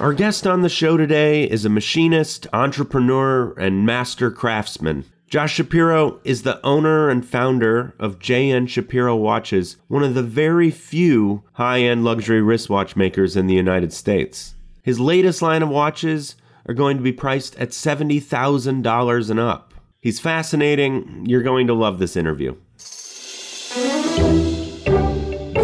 [0.00, 5.04] Our guest on the show today is a machinist, entrepreneur, and master craftsman.
[5.26, 10.70] Josh Shapiro is the owner and founder of JN Shapiro Watches, one of the very
[10.70, 14.54] few high end luxury wristwatch makers in the United States.
[14.84, 16.36] His latest line of watches
[16.66, 19.74] are going to be priced at $70,000 and up.
[20.00, 21.26] He's fascinating.
[21.26, 22.54] You're going to love this interview.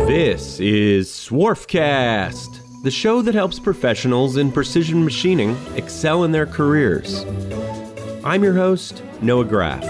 [0.09, 2.54] This is Swarfcast
[2.85, 7.25] the show that helps professionals in precision machining excel in their careers.
[8.23, 9.83] I'm your host, Noah Graff.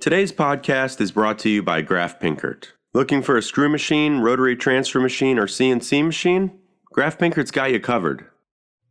[0.00, 2.72] Today's podcast is brought to you by Graff Pinkert.
[2.94, 6.58] Looking for a screw machine, rotary transfer machine, or CNC machine?
[6.92, 8.26] Graff Pinkert's got you covered.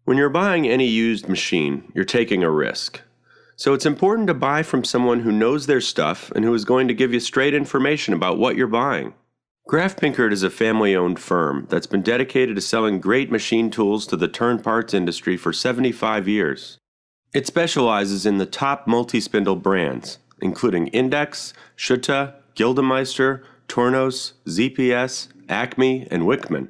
[0.06, 3.02] When you're buying any used machine, you're taking a risk.
[3.60, 6.88] So it's important to buy from someone who knows their stuff and who is going
[6.88, 9.14] to give you straight information about what you're buying.
[9.68, 14.08] Graff Pinkert is a family owned firm that's been dedicated to selling great machine tools
[14.08, 16.78] to the turn parts industry for 75 years.
[17.34, 26.08] It specializes in the top multi spindle brands, including Index, Schutte, Gildemeister, Tornos, ZPS, Acme,
[26.10, 26.70] and Wickman.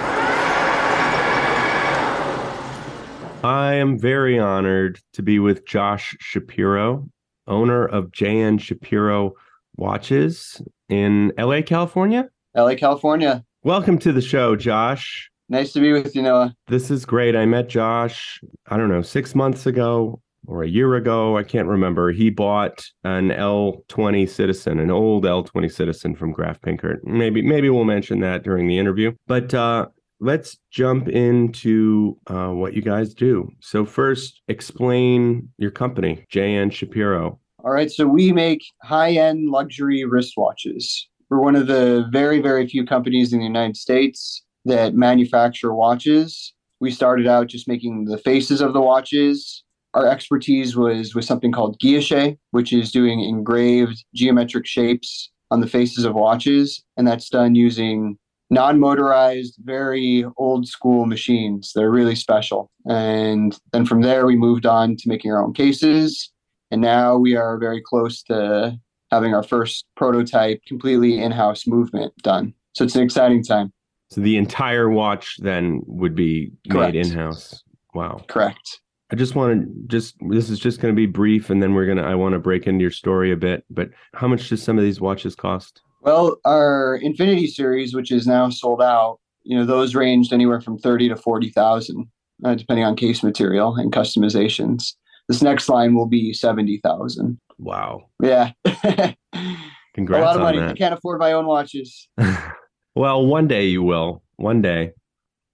[3.43, 7.09] I am very honored to be with Josh Shapiro,
[7.47, 9.33] owner of JN Shapiro
[9.77, 12.29] Watches in LA, California.
[12.55, 13.43] LA, California.
[13.63, 15.31] Welcome to the show, Josh.
[15.49, 16.55] Nice to be with you, Noah.
[16.67, 17.35] This is great.
[17.35, 21.35] I met Josh, I don't know, six months ago or a year ago.
[21.35, 22.11] I can't remember.
[22.11, 27.03] He bought an L20 Citizen, an old L20 Citizen from Graff Pinkert.
[27.05, 29.13] Maybe, maybe we'll mention that during the interview.
[29.25, 29.87] But uh,
[30.21, 33.51] let's jump into uh, what you guys do.
[33.59, 37.39] So, first, explain your company, JN Shapiro.
[37.63, 37.91] All right.
[37.91, 40.85] So, we make high end luxury wristwatches.
[41.29, 46.53] We're one of the very, very few companies in the United States that manufacture watches.
[46.79, 49.63] We started out just making the faces of the watches.
[49.93, 55.67] Our expertise was with something called guilloche, which is doing engraved geometric shapes on the
[55.67, 56.83] faces of watches.
[56.97, 58.17] And that's done using
[58.51, 61.71] non-motorized, very old school machines.
[61.73, 62.69] They're really special.
[62.87, 66.31] And then from there, we moved on to making our own cases.
[66.69, 68.77] And now we are very close to
[69.09, 72.53] having our first prototype completely in-house movement done.
[72.73, 73.73] So it's an exciting time.
[74.09, 76.93] So the entire watch then would be Correct.
[76.93, 77.63] made in-house.
[77.93, 78.21] Wow.
[78.27, 78.81] Correct.
[79.11, 81.85] I just want to just this is just going to be brief and then we're
[81.85, 84.63] going to I want to break into your story a bit, but how much does
[84.63, 85.81] some of these watches cost?
[86.01, 90.77] Well, our Infinity series, which is now sold out, you know, those ranged anywhere from
[90.77, 92.07] thirty to forty thousand,
[92.43, 94.93] uh, depending on case material and customizations.
[95.27, 97.39] This next line will be seventy thousand.
[97.59, 98.09] Wow.
[98.21, 98.51] Yeah.
[99.93, 100.23] Congrats.
[100.23, 100.59] A lot of money.
[100.59, 100.69] That.
[100.69, 102.07] I can't afford my own watches.
[102.95, 104.23] well, one day you will.
[104.37, 104.91] One day.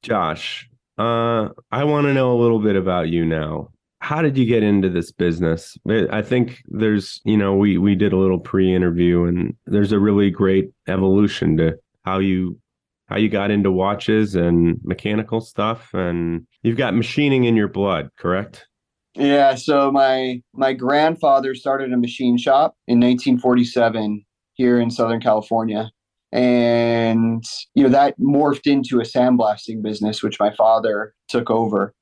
[0.04, 4.46] Josh, uh, I want to know a little bit about you now how did you
[4.46, 5.78] get into this business?
[5.90, 10.30] I think there's you know we we did a little pre-interview and there's a really
[10.30, 12.60] great evolution to how you
[13.08, 15.94] how you got into watches and mechanical stuff.
[15.94, 18.68] And you've got machining in your blood correct?
[19.16, 25.90] Yeah so my my grandfather started a machine shop in 1947 here in southern california.
[26.32, 27.44] And
[27.74, 31.96] you know that morphed into a sandblasting business which my father took over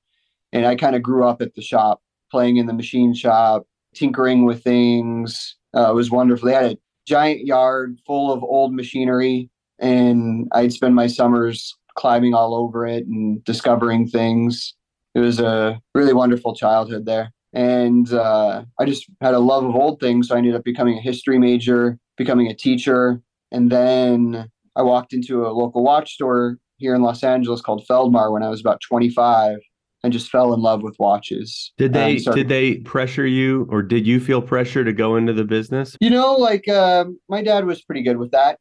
[0.54, 2.02] and I kind of grew up at the shop,
[2.32, 5.56] playing in the machine shop, tinkering with things.
[5.76, 6.48] Uh, it was wonderful.
[6.48, 12.34] They had a giant yard full of old machinery, and I'd spend my summers climbing
[12.34, 14.74] all over it and discovering things.
[15.14, 17.32] It was a really wonderful childhood there.
[17.54, 20.28] And uh, I just had a love of old things.
[20.28, 23.22] So I ended up becoming a history major, becoming a teacher.
[23.52, 28.32] And then I walked into a local watch store here in Los Angeles called Feldmar
[28.32, 29.60] when I was about 25
[30.06, 31.74] and just fell in love with watches.
[31.78, 35.34] Did they started, did they pressure you or did you feel pressure to go into
[35.34, 35.98] the business?
[36.00, 38.60] You know, like uh, my dad was pretty good with that.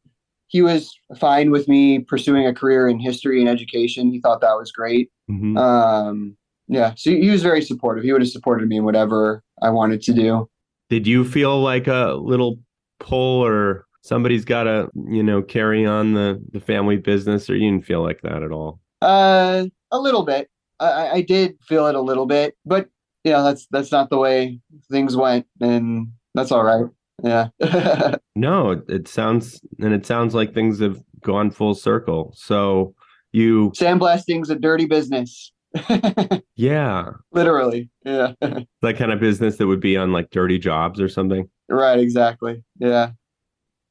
[0.48, 4.10] He was fine with me pursuing a career in history and education.
[4.10, 5.10] He thought that was great.
[5.30, 5.56] Mm-hmm.
[5.56, 6.36] Um,
[6.66, 8.04] yeah, so he was very supportive.
[8.04, 10.48] He would have supported me in whatever I wanted to do.
[10.88, 12.58] Did you feel like a little
[13.00, 17.70] pull or somebody's got to, you know, carry on the the family business or you
[17.70, 18.80] didn't feel like that at all?
[19.02, 20.48] Uh a little bit.
[20.80, 22.88] I, I did feel it a little bit, but
[23.24, 24.60] you know, that's that's not the way
[24.90, 26.86] things went, and that's all right.
[27.22, 27.48] Yeah.
[28.36, 32.34] no, it, sounds and it sounds like things have gone full circle.
[32.36, 32.94] So
[33.32, 35.52] you sandblasting's a dirty business.
[36.56, 37.10] yeah.
[37.32, 37.90] Literally.
[38.04, 38.32] Yeah.
[38.40, 41.48] that kind of business that would be on like dirty jobs or something.
[41.68, 42.62] Right, exactly.
[42.78, 43.10] Yeah.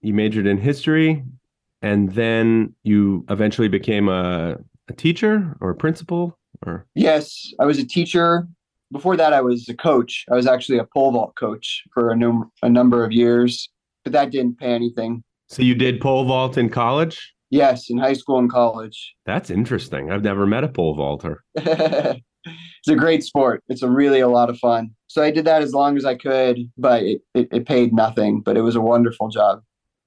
[0.01, 1.23] You majored in history
[1.81, 4.57] and then you eventually became a,
[4.89, 8.47] a teacher or a principal or Yes, I was a teacher.
[8.91, 10.23] Before that I was a coach.
[10.31, 13.69] I was actually a pole vault coach for a, num- a number of years,
[14.03, 15.23] but that didn't pay anything.
[15.49, 17.33] So you did pole vault in college?
[17.49, 19.13] Yes, in high school and college.
[19.25, 20.11] That's interesting.
[20.11, 21.43] I've never met a pole vaulter.
[21.55, 23.63] it's a great sport.
[23.67, 24.91] It's a really a lot of fun.
[25.07, 28.41] So I did that as long as I could, but it, it, it paid nothing,
[28.41, 29.61] but it was a wonderful job.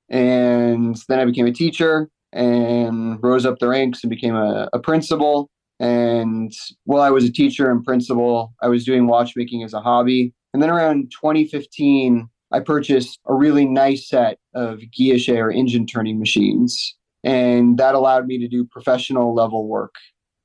[0.09, 4.79] And then I became a teacher and rose up the ranks and became a, a
[4.79, 5.49] principal.
[5.79, 6.53] And
[6.85, 10.33] while I was a teacher and principal, I was doing watchmaking as a hobby.
[10.55, 16.19] And then around 2015, I purchased a really nice set of guilloche or engine turning
[16.19, 16.97] machines.
[17.25, 19.95] And that allowed me to do professional level work.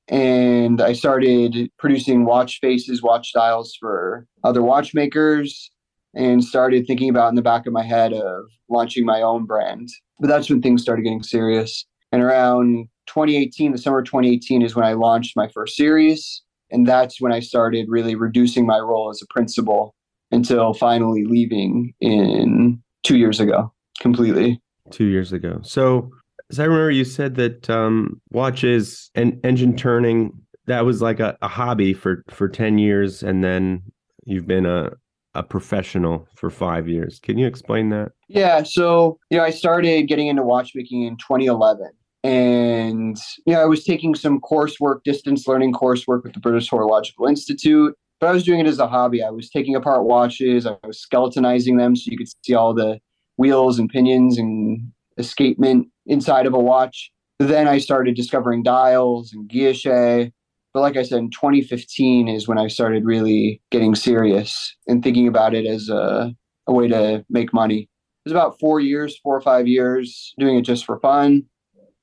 [0.07, 5.71] And i started producing watch faces watch dials for other watchmakers
[6.13, 9.87] and started thinking about in the back of my head of launching my own brand.
[10.19, 11.85] But that's when things started getting serious.
[12.11, 16.41] And around 2018 the summer 2018 is when i launched my first series
[16.71, 19.95] and that's when i started really reducing my role as a principal
[20.31, 24.61] until finally leaving in two years ago completely
[24.91, 26.09] two years ago so
[26.51, 30.33] as I remember, you said that um, watches and engine turning
[30.67, 33.81] that was like a, a hobby for for ten years, and then
[34.25, 34.91] you've been a
[35.33, 37.19] a professional for five years.
[37.23, 38.11] Can you explain that?
[38.27, 38.63] Yeah.
[38.63, 41.89] So you know, I started getting into watchmaking in 2011
[42.23, 47.25] and you know i was taking some coursework distance learning coursework with the british horological
[47.25, 50.75] institute but i was doing it as a hobby i was taking apart watches i
[50.85, 52.99] was skeletonizing them so you could see all the
[53.37, 57.11] wheels and pinions and escapement inside of a watch.
[57.39, 60.31] Then I started discovering dials and guilloche.
[60.73, 65.27] But like I said, in 2015 is when I started really getting serious and thinking
[65.27, 66.33] about it as a,
[66.67, 67.89] a way to make money.
[68.25, 71.43] It was about four years, four or five years doing it just for fun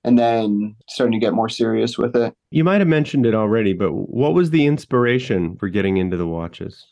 [0.08, 2.34] and then starting to get more serious with it.
[2.50, 6.26] You might have mentioned it already, but what was the inspiration for getting into the
[6.26, 6.86] watches?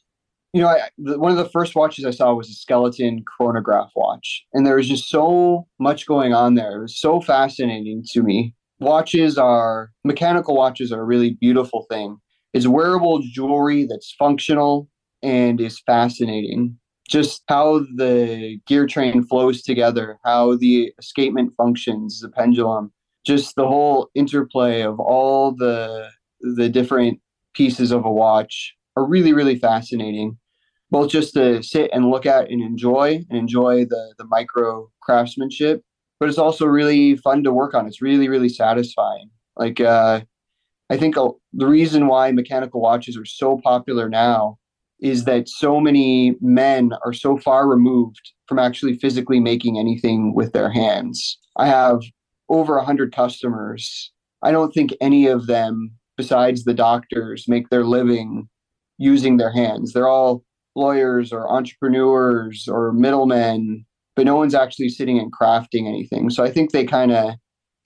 [0.57, 4.43] you know, I, one of the first watches I saw was a skeleton chronograph watch,
[4.55, 6.79] and there was just so much going on there.
[6.79, 8.55] It was so fascinating to me.
[8.79, 12.17] Watches are mechanical watches are a really beautiful thing.
[12.55, 14.89] It's wearable jewelry that's functional
[15.23, 16.79] and is fascinating.
[17.07, 22.93] Just how the gear train flows together, how the escapement functions, the pendulum,
[23.27, 26.09] just the whole interplay of all the
[26.41, 27.21] the different
[27.55, 30.39] pieces of a watch are really really fascinating.
[30.91, 35.83] Both just to sit and look at and enjoy and enjoy the the micro craftsmanship
[36.19, 37.87] but it's also really fun to work on.
[37.87, 39.31] It's really really satisfying.
[39.57, 40.21] Like uh,
[40.91, 41.17] i think
[41.53, 44.59] the reason why mechanical watches are so popular now
[45.01, 50.53] is that so many men are so far removed from actually physically making anything with
[50.53, 51.39] their hands.
[51.59, 52.01] I have
[52.49, 54.13] over 100 customers
[54.43, 58.49] i don't think any of them besides the doctors make their living
[58.99, 60.45] using their hands they're all
[60.77, 66.31] lawyers or entrepreneurs or middlemen, but no one's actually sitting and crafting anything.
[66.31, 67.35] So I think they kind of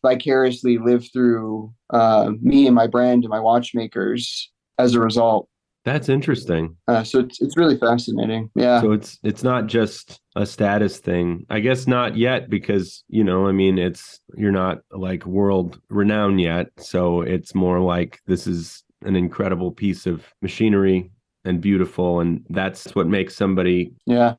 [0.03, 5.49] vicariously live through uh, me and my brand and my watchmakers as a result.
[5.85, 6.77] That's interesting.
[6.89, 8.51] Uh, so it's it's really fascinating.
[8.55, 8.83] Yeah.
[8.83, 11.47] So it's it's not just a status thing.
[11.49, 16.41] I guess not yet because you know I mean it's you're not like world renowned
[16.41, 16.69] yet.
[16.79, 21.11] So it's more like this is an incredible piece of machinery
[21.45, 24.35] and beautiful and that's what makes somebody yeah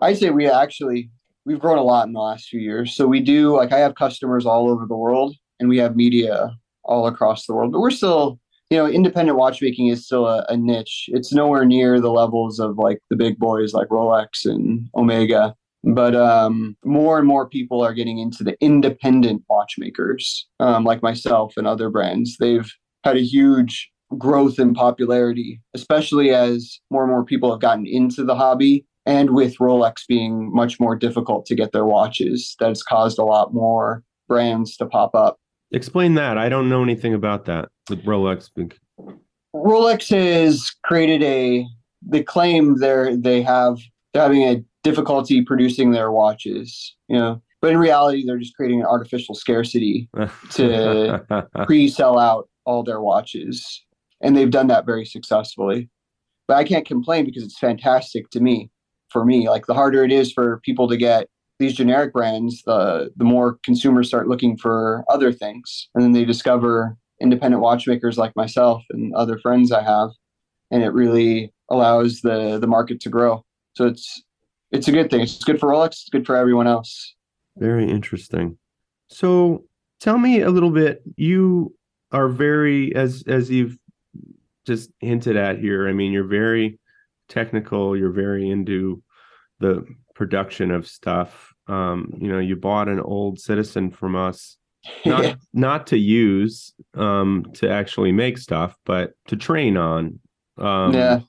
[0.00, 1.10] i say we actually
[1.44, 3.94] we've grown a lot in the last few years so we do like i have
[3.94, 6.50] customers all over the world and we have media
[6.84, 8.38] all across the world but we're still
[8.72, 12.78] you know independent watchmaking is still a, a niche it's nowhere near the levels of
[12.78, 17.92] like the big boys like rolex and omega but um, more and more people are
[17.92, 22.72] getting into the independent watchmakers um, like myself and other brands they've
[23.04, 28.24] had a huge growth in popularity, especially as more and more people have gotten into
[28.24, 28.86] the hobby.
[29.04, 33.52] And with Rolex being much more difficult to get their watches, that's caused a lot
[33.52, 35.38] more brands to pop up.
[35.72, 36.36] Explain that.
[36.38, 38.50] I don't know anything about that with Rolex.
[39.54, 41.66] Rolex has created a
[42.02, 43.78] they claim they're they have
[44.12, 46.96] they're having a difficulty producing their watches.
[47.08, 50.10] You know, but in reality, they're just creating an artificial scarcity
[50.50, 51.24] to
[51.66, 53.84] pre-sell out all their watches.
[54.20, 55.88] And they've done that very successfully.
[56.48, 58.70] But I can't complain because it's fantastic to me.
[59.10, 61.28] For me, like the harder it is for people to get
[61.62, 65.88] these generic brands, the the more consumers start looking for other things.
[65.94, 70.10] And then they discover independent watchmakers like myself and other friends I have.
[70.70, 73.44] And it really allows the the market to grow.
[73.74, 74.22] So it's
[74.72, 75.20] it's a good thing.
[75.20, 75.88] It's good for Rolex.
[75.88, 77.14] It's good for everyone else.
[77.56, 78.58] Very interesting.
[79.08, 79.64] So
[80.00, 81.02] tell me a little bit.
[81.16, 81.74] You
[82.10, 83.78] are very as as you've
[84.66, 85.88] just hinted at here.
[85.88, 86.78] I mean, you're very
[87.28, 87.96] technical.
[87.96, 89.02] You're very into
[89.60, 91.51] the production of stuff.
[91.68, 94.56] Um, you know, you bought an old Citizen from us,
[95.06, 95.34] not yeah.
[95.52, 100.18] not to use um, to actually make stuff, but to train on.
[100.58, 101.20] Um, yeah.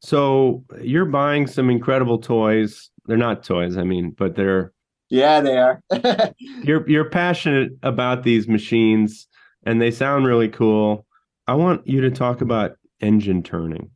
[0.00, 2.90] So you're buying some incredible toys.
[3.06, 4.72] They're not toys, I mean, but they're
[5.10, 5.82] yeah, they are.
[6.38, 9.28] you're you're passionate about these machines
[9.64, 11.06] and they sound really cool.
[11.46, 13.90] I want you to talk about engine turning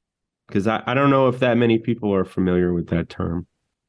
[0.46, 3.46] because I, I don't know if that many people are familiar with that term.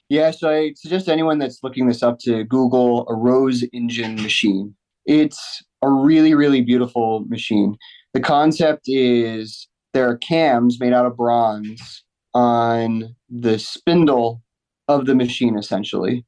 [0.09, 4.75] Yeah, so I suggest anyone that's looking this up to Google a Rose engine machine.
[5.05, 7.77] It's a really, really beautiful machine.
[8.13, 14.41] The concept is there are cams made out of bronze on the spindle
[14.87, 16.25] of the machine essentially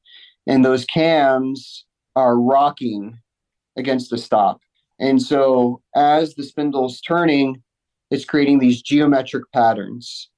[0.48, 1.86] and those cams
[2.16, 3.18] are rocking
[3.78, 4.60] against the stop
[5.00, 7.62] and so as the spindle's turning
[8.10, 10.30] it's creating these geometric patterns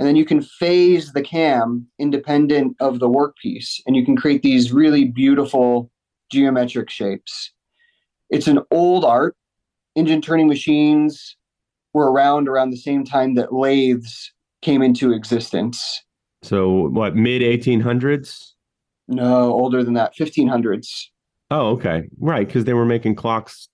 [0.00, 4.42] and then you can phase the cam independent of the workpiece and you can create
[4.42, 5.90] these really beautiful
[6.32, 7.52] geometric shapes
[8.30, 9.36] it's an old art
[9.96, 11.36] engine turning machines
[11.92, 16.02] were around around the same time that lathes came into existence.
[16.42, 18.52] So what, mid 1800s?
[19.08, 20.88] No, older than that, 1500s.
[21.50, 22.08] Oh, okay.
[22.18, 23.68] Right, because they were making clocks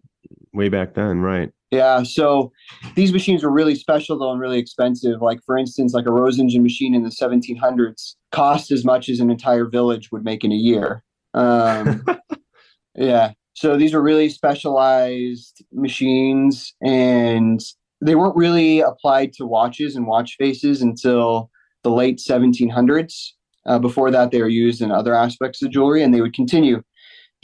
[0.53, 1.51] way back then, right?
[1.71, 2.53] Yeah, so
[2.95, 5.21] these machines were really special though and really expensive.
[5.21, 9.19] Like for instance, like a Rose engine machine in the 1700s cost as much as
[9.19, 11.03] an entire village would make in a year.
[11.35, 12.05] Um,
[12.95, 17.61] yeah, so these were really specialized machines, and
[18.01, 21.51] they weren't really applied to watches and watch faces until
[21.83, 23.31] the late 1700s.
[23.65, 26.83] Uh, before that, they were used in other aspects of jewelry, and they would continue.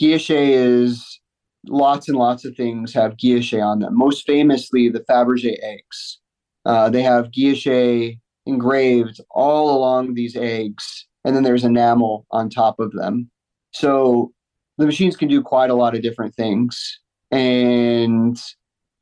[0.01, 1.21] Guilloche is
[1.67, 3.97] lots and lots of things have guilloche on them.
[3.97, 6.19] Most famously, the Fabergé eggs.
[6.65, 12.81] Uh, they have guilloche engraved all along these eggs, and then there's enamel on top
[12.81, 13.31] of them.
[13.73, 14.33] So
[14.79, 17.01] the machines can do quite a lot of different things.
[17.31, 18.37] And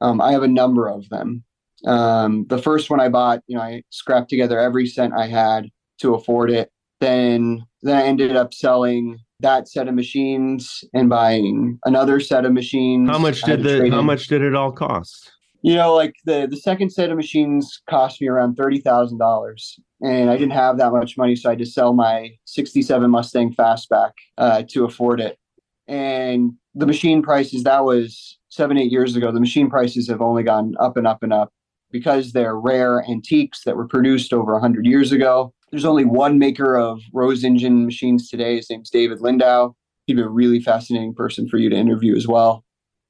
[0.00, 1.44] um, I have a number of them.
[1.86, 5.68] Um, the first one I bought, you know, I scrapped together every cent I had
[5.98, 6.70] to afford it.
[7.00, 12.52] Then, then I ended up selling that set of machines and buying another set of
[12.52, 13.08] machines.
[13.08, 15.32] How much did the How much did it all cost?
[15.62, 19.78] You know, like the the second set of machines cost me around thirty thousand dollars,
[20.02, 23.54] and I didn't have that much money, so I had to sell my '67 Mustang
[23.54, 25.38] Fastback uh, to afford it.
[25.86, 30.42] And the machine prices that was seven eight years ago the machine prices have only
[30.42, 31.52] gone up and up and up
[31.90, 35.52] because they're rare antiques that were produced over 100 years ago.
[35.70, 38.56] There's only one maker of rose engine machines today.
[38.56, 39.74] His name's david Lindow.
[40.06, 42.64] He'd be a really fascinating person for you to interview as well.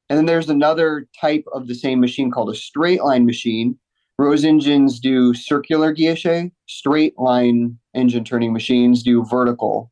[0.09, 3.79] And then there's another type of the same machine called a straight line machine.
[4.19, 6.51] Rose engines do circular guilloche.
[6.67, 9.91] Straight line engine turning machines do vertical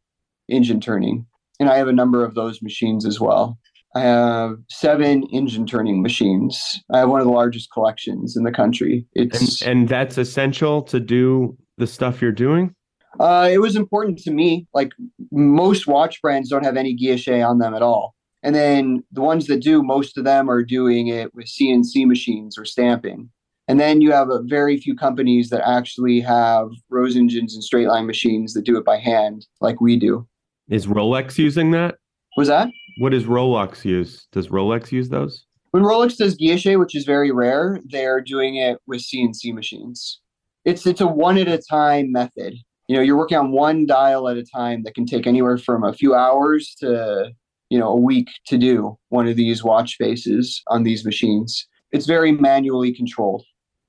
[0.48, 1.26] engine turning.
[1.60, 3.58] And i have a number of those machines as well
[3.94, 6.80] I have seven engine turning machines.
[6.92, 9.06] I have one of the largest collections in the country.
[9.14, 12.74] It's and, and that's essential to do the stuff you're doing.
[13.18, 14.66] Uh, it was important to me.
[14.74, 14.92] Like
[15.32, 19.46] most watch brands don't have any guilloche on them at all, and then the ones
[19.46, 23.30] that do, most of them are doing it with CNC machines or stamping.
[23.68, 27.86] And then you have a very few companies that actually have rose engines and straight
[27.86, 30.26] line machines that do it by hand, like we do.
[30.70, 31.96] Is Rolex using that?
[32.38, 32.68] Was that?
[32.98, 34.26] What does Rolex use?
[34.32, 35.44] Does Rolex use those?
[35.70, 40.20] When Rolex does guilloche, which is very rare, they're doing it with CNC machines.
[40.64, 42.54] It's it's a one at a time method.
[42.88, 45.84] You know, you're working on one dial at a time that can take anywhere from
[45.84, 47.30] a few hours to
[47.70, 51.68] you know a week to do one of these watch faces on these machines.
[51.92, 53.44] It's very manually controlled.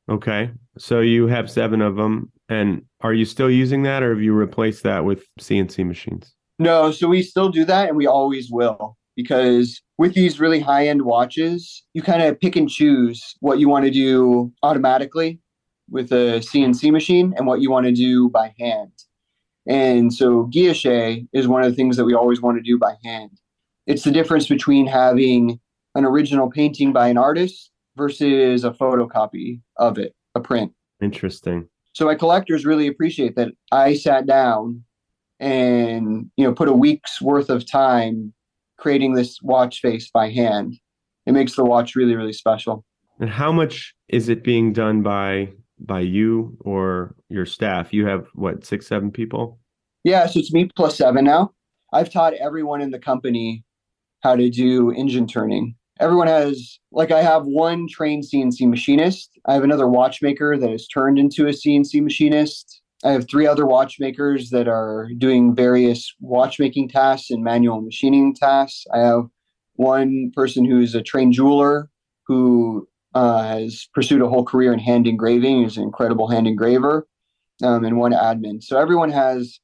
[0.08, 4.22] Okay, so you have seven of them, and are you still using that, or have
[4.22, 6.36] you replaced that with CNC machines?
[6.60, 10.88] No, so we still do that, and we always will because with these really high
[10.88, 15.42] end watches, you kind of pick and choose what you want to do automatically
[15.90, 18.94] with a CNC machine and what you want to do by hand.
[19.68, 22.96] And so guilloche is one of the things that we always want to do by
[23.04, 23.32] hand.
[23.88, 25.60] It's the difference between having
[25.96, 30.72] an original painting by an artist versus a photocopy of it, a print.
[31.02, 31.68] Interesting.
[31.92, 34.86] So my collectors really appreciate that I sat down
[35.42, 38.34] and you know put a week's worth of time
[38.80, 40.76] creating this watch face by hand.
[41.26, 42.86] It makes the watch really really special.
[43.20, 47.94] And how much is it being done by by you or your staff?
[47.94, 49.60] You have what six seven people?
[50.04, 51.52] Yeah, so it's me plus seven now.
[51.92, 53.64] I've taught everyone in the company
[54.22, 55.76] how to do engine turning.
[56.00, 59.38] Everyone has, like, I have one trained CNC machinist.
[59.46, 62.82] I have another watchmaker that is turned into a CNC machinist.
[63.04, 68.86] I have three other watchmakers that are doing various watchmaking tasks and manual machining tasks.
[68.94, 69.28] I have
[69.76, 71.90] one person who's a trained jeweler
[72.28, 75.64] who uh, has pursued a whole career in hand engraving.
[75.64, 77.08] He's an incredible hand engraver,
[77.64, 78.62] um, and one admin.
[78.62, 79.60] So everyone has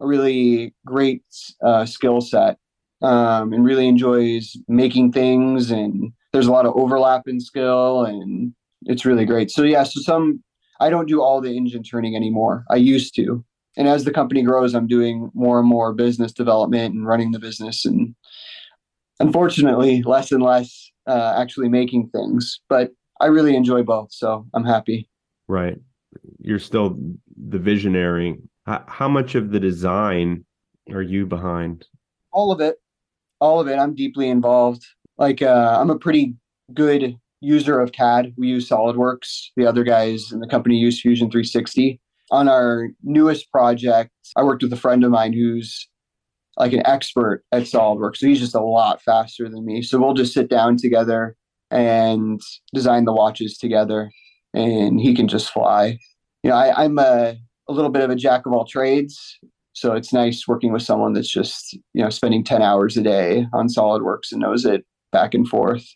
[0.00, 1.24] a really great
[1.62, 2.58] uh, skill set
[3.02, 5.70] um, and really enjoys making things.
[5.72, 9.50] And there's a lot of overlap in skill, and it's really great.
[9.50, 10.44] So yeah, so some
[10.80, 12.64] I don't do all the engine turning anymore.
[12.70, 13.44] I used to,
[13.76, 17.38] and as the company grows, I'm doing more and more business development and running the
[17.38, 18.14] business, and
[19.20, 22.60] unfortunately, less and less uh, actually making things.
[22.68, 25.08] But I really enjoy both, so I'm happy.
[25.48, 25.78] Right,
[26.40, 26.98] you're still
[27.36, 28.38] the visionary.
[28.66, 30.44] How much of the design
[30.92, 31.86] are you behind?
[32.32, 32.76] All of it
[33.40, 33.76] all of it.
[33.76, 34.84] I'm deeply involved.
[35.16, 36.34] Like uh, I'm a pretty
[36.74, 38.34] good user of CAD.
[38.36, 39.48] We use SolidWorks.
[39.56, 42.00] The other guys in the company use Fusion 360.
[42.30, 45.88] On our newest project, I worked with a friend of mine who's
[46.58, 48.16] like an expert at SolidWorks.
[48.16, 49.82] So he's just a lot faster than me.
[49.82, 51.36] So we'll just sit down together
[51.70, 52.40] and
[52.74, 54.10] design the watches together,
[54.54, 55.98] and he can just fly.
[56.42, 57.36] You know, I, I'm a,
[57.68, 59.38] a little bit of a jack of all trades.
[59.72, 63.46] So it's nice working with someone that's just, you know, spending 10 hours a day
[63.52, 65.86] on SolidWorks and knows it back and forth.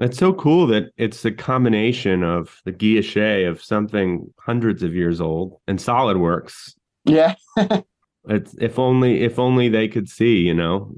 [0.00, 5.20] It's so cool that it's a combination of the guilloche of something hundreds of years
[5.20, 6.74] old and SolidWorks.
[7.04, 7.34] Yeah.
[8.28, 10.92] it's if only if only they could see, you know,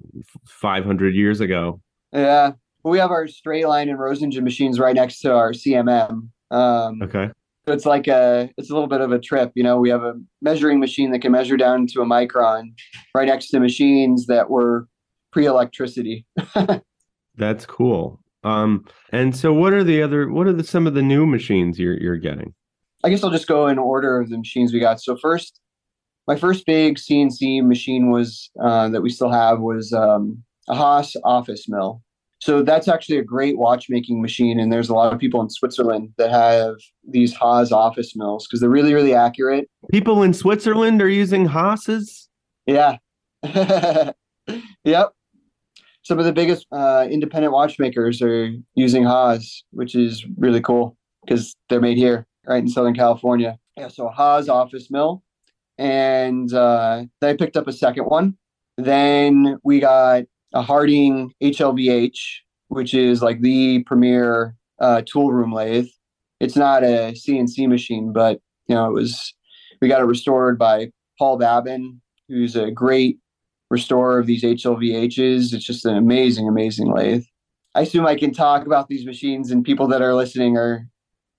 [0.46, 1.80] 500 years ago.
[2.12, 2.52] Yeah.
[2.84, 6.28] we have our straight line and rose engine machines right next to our CMM.
[6.50, 7.30] Um, okay.
[7.66, 9.50] So it's like a it's a little bit of a trip.
[9.56, 12.72] You know, we have a measuring machine that can measure down to a micron
[13.14, 14.86] right next to machines that were
[15.32, 16.24] pre-electricity.
[17.36, 18.20] That's cool.
[18.44, 21.78] Um, and so what are the other what are the some of the new machines
[21.78, 22.54] you're you're getting?
[23.04, 25.00] I guess I'll just go in order of the machines we got.
[25.00, 25.60] So first,
[26.26, 31.14] my first big CNC machine was uh, that we still have was um, a Haas
[31.24, 32.02] office mill.
[32.38, 34.60] So that's actually a great watchmaking machine.
[34.60, 36.76] And there's a lot of people in Switzerland that have
[37.08, 39.68] these Haas office mills because they're really, really accurate.
[39.90, 42.28] People in Switzerland are using Haas's?
[42.66, 42.98] Yeah.
[44.84, 45.12] yep.
[46.06, 51.56] Some of the biggest uh, independent watchmakers are using Haas, which is really cool because
[51.68, 53.58] they're made here, right in Southern California.
[53.76, 55.24] Yeah, so Haas office mill.
[55.78, 58.36] And uh, then I picked up a second one.
[58.76, 60.22] Then we got
[60.54, 62.20] a Hardinge HLVH,
[62.68, 65.88] which is like the premier uh, tool room lathe.
[66.38, 69.34] It's not a CNC machine, but you know it was.
[69.82, 73.18] We got it restored by Paul Babin, who's a great
[73.70, 75.52] restorer of these HLVHs.
[75.52, 77.24] It's just an amazing, amazing lathe.
[77.74, 80.88] I assume I can talk about these machines, and people that are listening are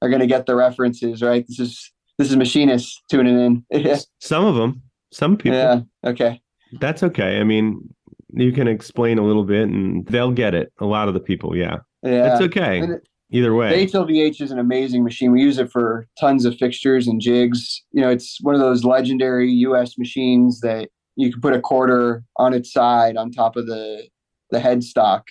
[0.02, 1.46] are going to get the references, right?
[1.48, 3.96] This is this is machinists tuning in.
[4.20, 5.58] some of them, some people.
[5.58, 5.82] Yeah.
[6.06, 6.42] Okay.
[6.80, 7.40] That's okay.
[7.40, 7.90] I mean,
[8.34, 10.72] you can explain a little bit and they'll get it.
[10.80, 11.78] A lot of the people, yeah.
[12.04, 12.34] Yeah.
[12.34, 12.84] It's okay.
[13.30, 13.86] Either way.
[13.86, 15.32] The HLVH is an amazing machine.
[15.32, 17.84] We use it for tons of fixtures and jigs.
[17.92, 22.24] You know, it's one of those legendary US machines that you can put a quarter
[22.38, 24.08] on its side on top of the
[24.50, 25.24] the headstock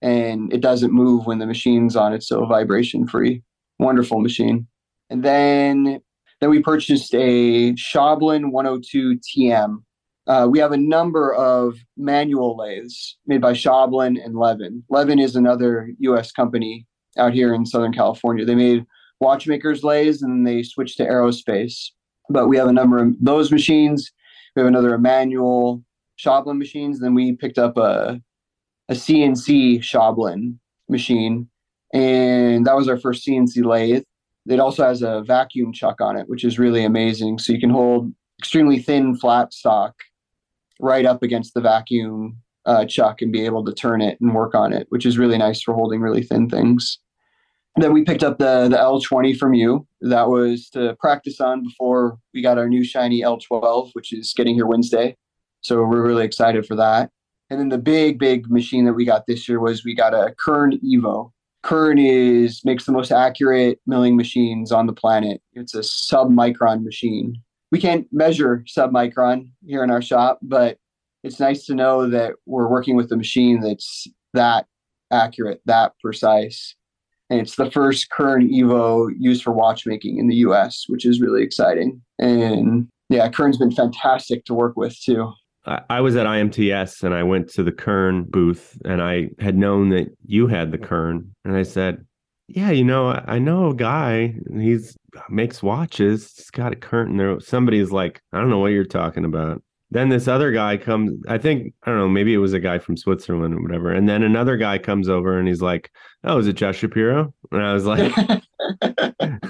[0.00, 2.12] and it doesn't move when the machine's on.
[2.12, 3.42] It's so vibration free.
[3.80, 4.68] Wonderful machine.
[5.10, 6.00] And then
[6.40, 9.82] then we purchased a Schaublin 102 TM
[10.26, 14.82] uh, we have a number of manual lathes made by Schaublin and Levin.
[14.88, 16.32] Levin is another U.S.
[16.32, 16.86] company
[17.18, 18.44] out here in Southern California.
[18.44, 18.86] They made
[19.20, 21.90] watchmakers lathes and they switched to aerospace.
[22.30, 24.10] But we have a number of those machines.
[24.54, 25.82] We have another manual
[26.16, 27.00] Schaublin machines.
[27.00, 28.20] Then we picked up a
[28.88, 31.48] a CNC Schaublin machine,
[31.92, 34.04] and that was our first CNC lathe.
[34.46, 37.38] It also has a vacuum chuck on it, which is really amazing.
[37.38, 39.94] So you can hold extremely thin flat stock
[40.80, 42.36] right up against the vacuum
[42.66, 45.38] uh, chuck and be able to turn it and work on it, which is really
[45.38, 46.98] nice for holding really thin things.
[47.82, 49.86] Then we picked up the the L20 from you.
[50.00, 54.54] That was to practice on before we got our new shiny L12, which is getting
[54.54, 55.16] here Wednesday.
[55.62, 57.10] So we're really excited for that.
[57.50, 60.34] And then the big, big machine that we got this year was we got a
[60.38, 61.30] Kern Evo.
[61.62, 65.40] Kern is makes the most accurate milling machines on the planet.
[65.54, 67.36] It's a sub-micron machine.
[67.72, 70.78] We can't measure sub-micron here in our shop, but
[71.22, 74.66] it's nice to know that we're working with a machine that's that
[75.10, 76.76] accurate, that precise.
[77.34, 81.42] And it's the first Kern Evo used for watchmaking in the US, which is really
[81.42, 82.00] exciting.
[82.20, 85.32] And yeah, Kern's been fantastic to work with too.
[85.66, 89.88] I was at IMTS and I went to the Kern booth and I had known
[89.88, 92.06] that you had the Kern and I said,
[92.46, 94.36] "Yeah, you know, I know a guy.
[94.52, 94.96] He's
[95.28, 96.34] makes watches.
[96.36, 100.08] He's got a Kern." There, somebody's like, "I don't know what you're talking about." Then
[100.08, 101.12] this other guy comes.
[101.28, 102.08] I think I don't know.
[102.08, 103.92] Maybe it was a guy from Switzerland or whatever.
[103.92, 105.90] And then another guy comes over and he's like,
[106.24, 108.12] "Oh, is it Josh Shapiro?" And I was like,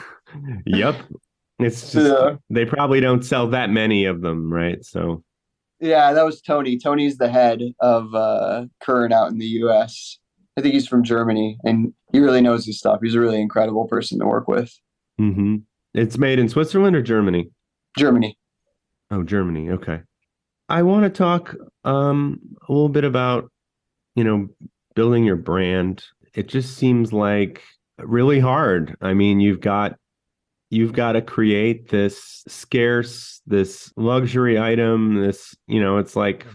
[0.66, 0.96] "Yep."
[1.60, 2.36] It's just yeah.
[2.50, 4.84] they probably don't sell that many of them, right?
[4.84, 5.22] So
[5.80, 6.78] yeah, that was Tony.
[6.78, 10.18] Tony's the head of uh, Kern out in the U.S.
[10.56, 13.00] I think he's from Germany, and he really knows his stuff.
[13.02, 14.72] He's a really incredible person to work with.
[15.20, 15.56] Mm-hmm.
[15.94, 17.50] It's made in Switzerland or Germany?
[17.96, 18.38] Germany.
[19.10, 19.70] Oh, Germany.
[19.70, 20.00] Okay.
[20.68, 23.50] I want to talk um, a little bit about,
[24.14, 24.48] you know,
[24.94, 26.04] building your brand.
[26.34, 27.62] It just seems like
[27.98, 28.96] really hard.
[29.00, 29.96] I mean, you've got
[30.70, 35.14] you've got to create this scarce, this luxury item.
[35.14, 36.46] This, you know, it's like,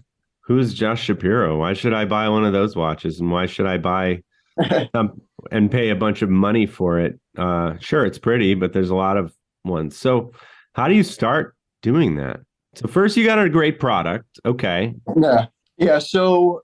[0.42, 1.58] who's Josh Shapiro?
[1.58, 3.20] Why should I buy one of those watches?
[3.20, 4.24] And why should I buy
[4.94, 7.20] um, and pay a bunch of money for it?
[7.38, 9.96] Uh, sure, it's pretty, but there's a lot of ones.
[9.96, 10.34] So,
[10.74, 12.42] how do you start doing that?
[12.76, 14.40] So, first, you got a great product.
[14.46, 14.94] Okay.
[15.20, 15.48] Yeah.
[15.78, 16.00] Yeah.
[16.00, 16.62] So,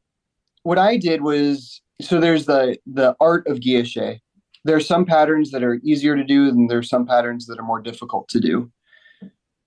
[0.63, 4.19] what I did was so there's the the art of guilloche
[4.65, 7.63] there are some patterns that are easier to do and there's some patterns that are
[7.63, 8.69] more difficult to do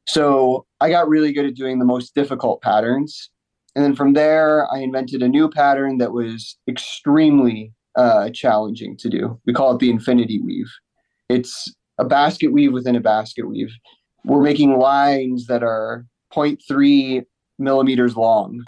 [0.07, 3.31] so i got really good at doing the most difficult patterns
[3.74, 9.09] and then from there i invented a new pattern that was extremely uh, challenging to
[9.09, 10.70] do we call it the infinity weave
[11.29, 13.72] it's a basket weave within a basket weave
[14.24, 17.24] we're making lines that are 0.3
[17.58, 18.64] millimeters long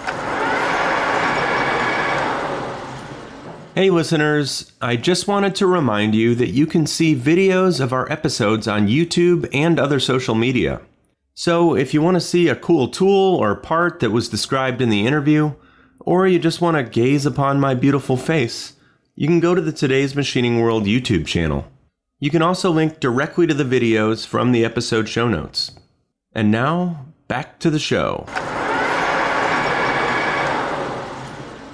[3.76, 8.10] Hey, listeners, I just wanted to remind you that you can see videos of our
[8.10, 10.80] episodes on YouTube and other social media.
[11.34, 14.90] So, if you want to see a cool tool or part that was described in
[14.90, 15.54] the interview,
[16.00, 18.74] or you just want to gaze upon my beautiful face,
[19.14, 21.66] you can go to the Today's Machining World YouTube channel.
[22.18, 25.70] You can also link directly to the videos from the episode show notes.
[26.34, 28.24] And now, back to the show.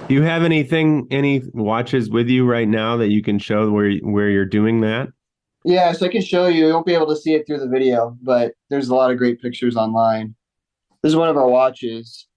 [0.07, 3.91] Do you have anything, any watches with you right now that you can show where
[3.97, 5.07] where you're doing that?
[5.65, 6.67] Yeah, so I can show you.
[6.67, 9.17] You won't be able to see it through the video, but there's a lot of
[9.17, 10.35] great pictures online.
[11.01, 12.27] This is one of our watches.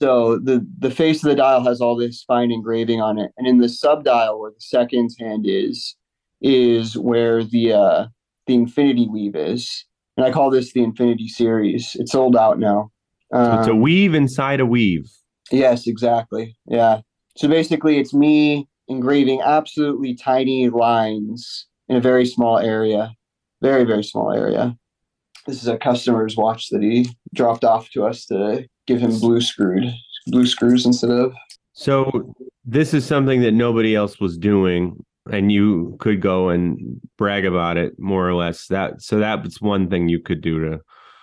[0.00, 3.46] So the the face of the dial has all this fine engraving on it, and
[3.46, 5.96] in the sub dial where the seconds hand is,
[6.40, 8.06] is where the uh,
[8.46, 9.84] the infinity weave is,
[10.16, 11.96] and I call this the infinity series.
[11.98, 12.90] It's sold out now.
[13.32, 15.10] Um, it's a um, weave inside a weave.
[15.50, 16.56] Yes, exactly.
[16.66, 17.00] Yeah.
[17.36, 23.12] So basically, it's me engraving absolutely tiny lines in a very small area,
[23.60, 24.76] very, very small area.
[25.46, 29.40] This is a customer's watch that he dropped off to us to give him blue
[29.40, 29.92] screwed,
[30.28, 31.34] blue screws instead of.
[31.72, 37.44] So this is something that nobody else was doing and you could go and brag
[37.44, 40.80] about it more or less that so that's one thing you could do to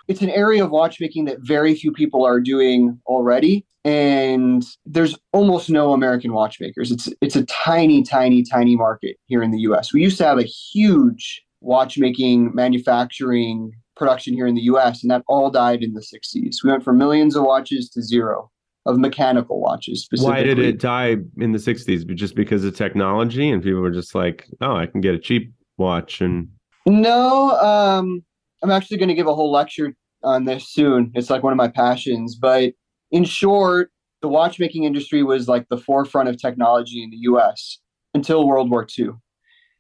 [0.07, 5.69] it's an area of watchmaking that very few people are doing already and there's almost
[5.69, 6.91] no American watchmakers.
[6.91, 9.93] It's it's a tiny, tiny, tiny market here in the U.S.
[9.93, 15.23] We used to have a huge watchmaking, manufacturing, production here in the U.S., and that
[15.27, 16.57] all died in the '60s.
[16.63, 18.51] We went from millions of watches to zero
[18.85, 20.07] of mechanical watches.
[20.17, 22.13] Why did it die in the '60s?
[22.15, 25.53] Just because of technology, and people were just like, "Oh, I can get a cheap
[25.77, 26.49] watch." And
[26.85, 28.23] no, um,
[28.63, 31.11] I'm actually going to give a whole lecture on this soon.
[31.15, 32.73] It's like one of my passions, but
[33.11, 33.91] in short,
[34.21, 37.79] the watchmaking industry was like the forefront of technology in the US
[38.13, 39.09] until World War II.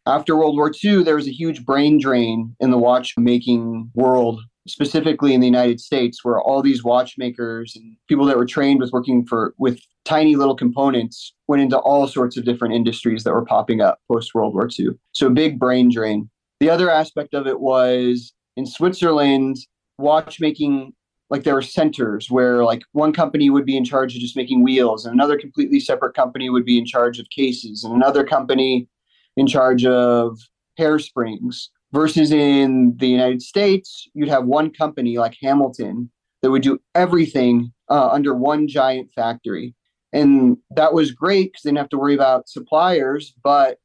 [0.07, 5.35] After World War II, there was a huge brain drain in the watchmaking world, specifically
[5.35, 9.25] in the United States, where all these watchmakers and people that were trained with working
[9.25, 13.79] for with tiny little components went into all sorts of different industries that were popping
[13.79, 14.89] up post World War II.
[15.11, 16.29] So a big brain drain.
[16.59, 19.57] The other aspect of it was in Switzerland,
[19.99, 20.93] watchmaking
[21.29, 24.63] like there were centers where like one company would be in charge of just making
[24.63, 28.89] wheels and another completely separate company would be in charge of cases and another company
[29.37, 30.37] in charge of
[30.79, 36.09] hairsprings versus in the united states you'd have one company like hamilton
[36.41, 39.75] that would do everything uh, under one giant factory
[40.13, 43.77] and that was great because they didn't have to worry about suppliers but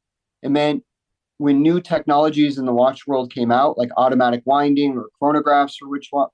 [0.42, 0.82] it meant
[1.38, 5.88] when new technologies in the watch world came out, like automatic winding or chronographs or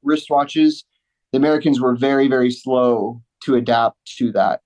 [0.06, 0.84] wristwatches,
[1.32, 4.60] the Americans were very, very slow to adapt to that.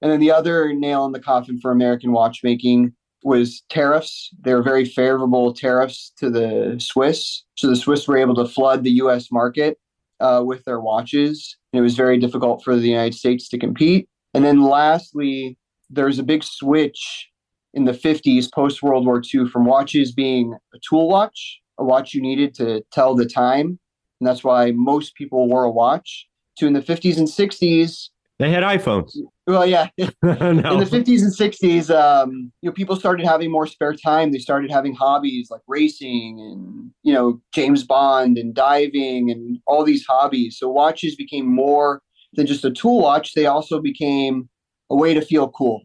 [0.00, 4.30] And then the other nail in the coffin for American watchmaking was tariffs.
[4.40, 7.44] They were very favorable tariffs to the Swiss.
[7.56, 9.78] So the Swiss were able to flood the US market
[10.20, 11.56] uh, with their watches.
[11.72, 14.08] And it was very difficult for the United States to compete.
[14.34, 15.58] And then lastly,
[15.90, 17.28] there was a big switch
[17.74, 22.14] in the 50s post World War II from watches being a tool watch, a watch
[22.14, 23.78] you needed to tell the time.
[24.20, 28.08] And that's why most people wore a watch, to in the 50s and 60s.
[28.42, 29.16] They had iPhones.
[29.46, 29.88] Well, yeah.
[29.98, 30.08] no.
[30.22, 34.32] In the 50s and 60s, um, you know, people started having more spare time.
[34.32, 39.84] They started having hobbies like racing and, you know, James Bond and diving and all
[39.84, 40.58] these hobbies.
[40.58, 42.02] So watches became more
[42.32, 43.34] than just a tool watch.
[43.34, 44.48] They also became
[44.90, 45.82] a way to feel cool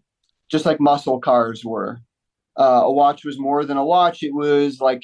[0.50, 2.00] just like muscle cars were.
[2.60, 4.24] Uh, a watch was more than a watch.
[4.24, 5.04] It was like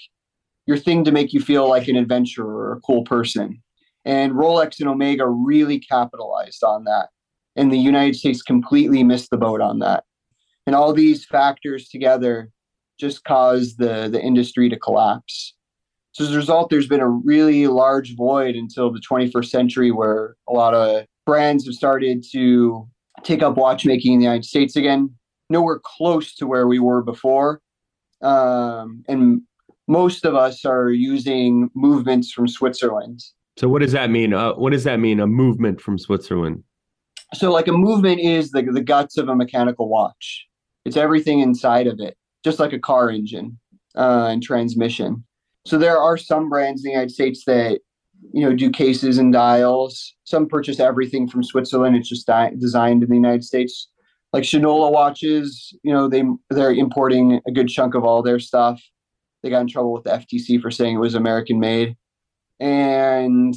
[0.66, 3.62] your thing to make you feel like an adventurer or a cool person.
[4.06, 7.10] And Rolex and Omega really capitalized on that.
[7.56, 10.04] And the United States completely missed the boat on that.
[10.66, 12.50] And all these factors together
[13.00, 15.56] just caused the, the industry to collapse.
[16.14, 20.36] So as a result, there's been a really large void until the 21st century where
[20.48, 22.88] a lot of brands have started to
[23.24, 25.14] take up watchmaking in the United States again
[25.50, 27.62] nowhere close to where we were before.
[28.22, 29.42] Um, and
[29.88, 33.22] most of us are using movements from Switzerland.
[33.58, 34.34] So what does that mean?
[34.34, 35.20] Uh, what does that mean?
[35.20, 36.64] A movement from Switzerland?
[37.34, 40.46] So like a movement is the the guts of a mechanical watch.
[40.86, 43.60] It's everything inside of it, just like a car engine
[43.96, 45.24] uh, and transmission.
[45.66, 47.80] So there are some brands in the United States that
[48.34, 50.16] you know do cases and dials.
[50.26, 51.96] Some purchase everything from Switzerland.
[51.96, 53.90] It's just di- designed in the United States
[54.34, 58.82] like Shinola watches, you know, they they're importing a good chunk of all their stuff.
[59.42, 61.96] They got in trouble with the FTC for saying it was American made,
[62.60, 63.54] and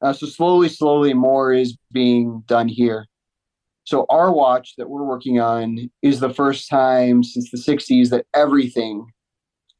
[0.00, 3.06] uh, so slowly, slowly, more is being done here.
[3.90, 8.24] So our watch that we're working on is the first time since the '60s that
[8.36, 9.04] everything,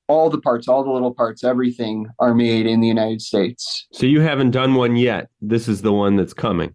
[0.08, 3.86] all the parts, all the little parts, everything are made in the United States.
[3.92, 5.28] So you haven't done one yet.
[5.40, 6.74] This is the one that's coming.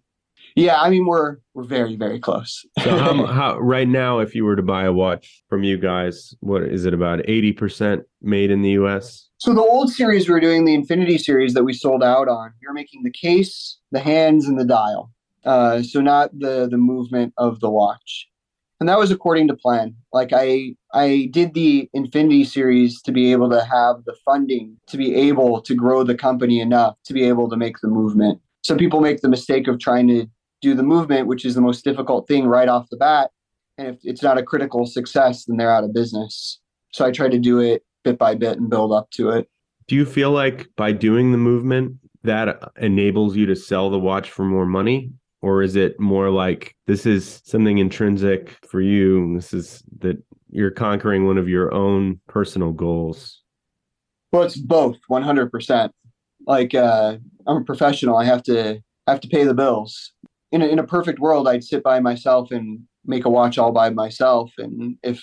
[0.56, 2.66] Yeah, I mean we're we're very very close.
[2.82, 6.34] so how, how right now, if you were to buy a watch from you guys,
[6.40, 9.28] what is it about eighty percent made in the U.S.?
[9.40, 12.54] So the old series we were doing, the Infinity series that we sold out on,
[12.62, 15.12] we were making the case, the hands, and the dial.
[15.46, 18.28] Uh, so not the the movement of the watch,
[18.80, 19.96] and that was according to plan.
[20.12, 24.98] Like I I did the Infinity series to be able to have the funding to
[24.98, 28.40] be able to grow the company enough to be able to make the movement.
[28.64, 30.26] Some people make the mistake of trying to
[30.62, 33.30] do the movement, which is the most difficult thing right off the bat.
[33.78, 36.60] And if it's not a critical success, then they're out of business.
[36.92, 39.50] So I try to do it bit by bit and build up to it.
[39.88, 44.32] Do you feel like by doing the movement that enables you to sell the watch
[44.32, 45.12] for more money?
[45.46, 49.36] Or is it more like this is something intrinsic for you?
[49.36, 50.18] This is that
[50.50, 53.44] you're conquering one of your own personal goals?
[54.32, 55.92] Well, it's both 100%.
[56.48, 58.18] Like, uh, I'm a professional.
[58.18, 60.14] I have to have to pay the bills
[60.56, 63.74] in a, in a perfect world, I'd sit by myself and make a watch all
[63.74, 64.54] by myself.
[64.58, 65.22] And if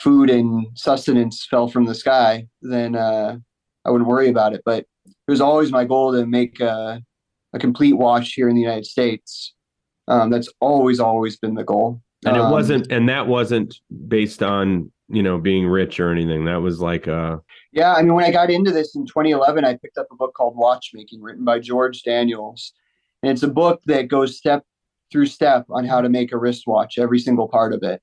[0.00, 3.36] food and sustenance fell from the sky, then uh,
[3.84, 4.62] I wouldn't worry about it.
[4.64, 7.00] But it was always my goal to make a,
[7.54, 9.54] a complete watch here in the United States.
[10.08, 12.00] Um, that's always, always been the goal.
[12.24, 13.74] And it um, wasn't, and that wasn't
[14.08, 16.44] based on you know being rich or anything.
[16.44, 17.40] That was like a
[17.72, 17.94] yeah.
[17.94, 20.56] I mean, when I got into this in 2011, I picked up a book called
[20.56, 22.72] Watchmaking, written by George Daniels,
[23.22, 24.64] and it's a book that goes step
[25.12, 28.00] through step on how to make a wristwatch, every single part of it.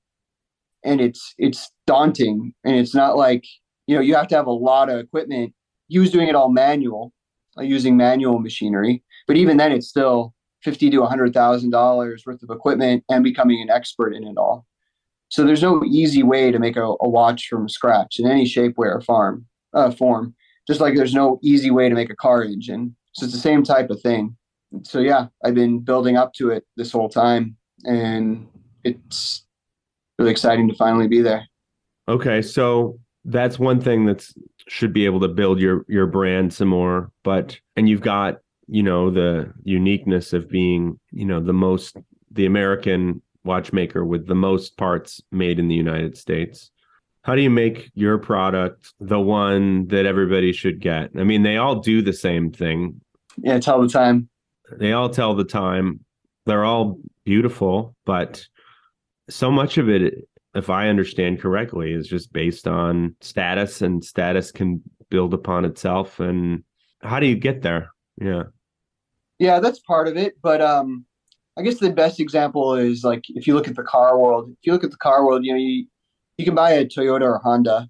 [0.84, 2.54] And it's it's daunting.
[2.64, 3.44] And it's not like,
[3.86, 5.52] you know, you have to have a lot of equipment.
[5.88, 7.12] He was doing it all manual,
[7.58, 9.02] uh, using manual machinery.
[9.30, 13.62] But even then it's still fifty to hundred thousand dollars worth of equipment and becoming
[13.62, 14.66] an expert in it all.
[15.28, 18.76] So there's no easy way to make a, a watch from scratch in any shape,
[18.76, 20.34] way, or farm uh, form.
[20.66, 22.96] Just like there's no easy way to make a car engine.
[23.12, 24.36] So it's the same type of thing
[24.82, 28.46] so yeah, I've been building up to it this whole time, and
[28.84, 29.44] it's
[30.18, 31.46] really exciting to finally be there.
[32.08, 34.34] Okay, so that's one thing that's
[34.68, 38.38] should be able to build your your brand some more, but and you've got
[38.70, 41.96] you know the uniqueness of being you know the most
[42.30, 46.70] the American watchmaker with the most parts made in the United States.
[47.22, 51.10] How do you make your product the one that everybody should get?
[51.18, 53.00] I mean, they all do the same thing.
[53.36, 54.28] Yeah, it's all the time.
[54.78, 56.00] They all tell the time.
[56.46, 58.46] They're all beautiful, but
[59.28, 64.50] so much of it if I understand correctly, is just based on status, and status
[64.50, 66.20] can build upon itself.
[66.20, 66.64] And
[67.00, 67.90] how do you get there?
[68.20, 68.44] Yeah.
[69.40, 70.34] Yeah, that's part of it.
[70.42, 71.06] But um,
[71.58, 74.50] I guess the best example is like if you look at the car world.
[74.50, 75.86] If you look at the car world, you know, you
[76.38, 77.88] you can buy a Toyota or Honda,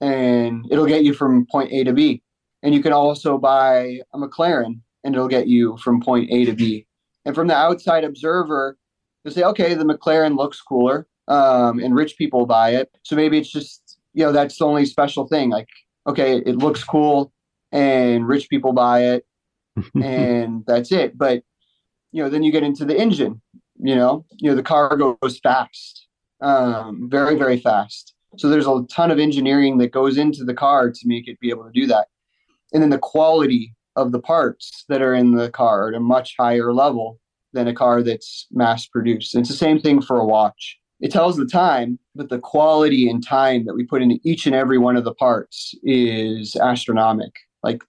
[0.00, 2.22] and it'll get you from point A to B.
[2.62, 6.52] And you can also buy a McLaren, and it'll get you from point A to
[6.52, 6.86] B.
[7.24, 8.76] And from the outside observer,
[9.24, 12.90] you say, okay, the McLaren looks cooler, um, and rich people buy it.
[13.04, 15.50] So maybe it's just you know that's the only special thing.
[15.50, 15.68] Like,
[16.08, 17.32] okay, it looks cool,
[17.70, 19.24] and rich people buy it,
[20.02, 21.16] and that's it.
[21.16, 21.42] But
[22.12, 23.40] you know, then you get into the engine.
[23.80, 26.06] You know, you know the car goes fast,
[26.40, 28.14] um, very very fast.
[28.36, 31.50] So there's a ton of engineering that goes into the car to make it be
[31.50, 32.08] able to do that.
[32.72, 36.34] And then the quality of the parts that are in the car at a much
[36.38, 37.18] higher level
[37.52, 39.34] than a car that's mass produced.
[39.34, 40.78] And it's the same thing for a watch.
[41.00, 44.54] It tells the time, but the quality and time that we put into each and
[44.54, 47.32] every one of the parts is astronomical.
[47.62, 47.82] Like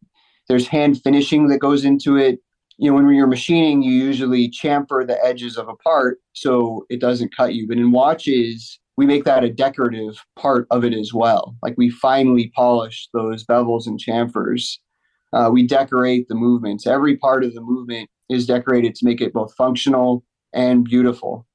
[0.50, 2.40] there's hand finishing that goes into it.
[2.78, 7.00] You know, when you're machining, you usually chamfer the edges of a part so it
[7.00, 7.68] doesn't cut you.
[7.68, 11.56] But in watches, we make that a decorative part of it as well.
[11.62, 14.78] Like we finely polish those bevels and chamfers.
[15.32, 16.88] Uh, we decorate the movements.
[16.88, 21.46] Every part of the movement is decorated to make it both functional and beautiful.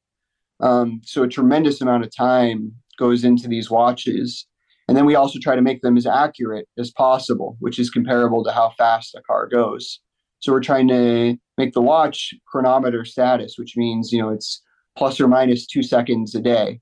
[0.60, 4.46] Um, so a tremendous amount of time goes into these watches.
[4.86, 8.44] And then we also try to make them as accurate as possible, which is comparable
[8.44, 10.00] to how fast a car goes.
[10.40, 14.62] So we're trying to make the watch chronometer status, which means, you know, it's
[14.96, 16.80] plus or minus two seconds a day,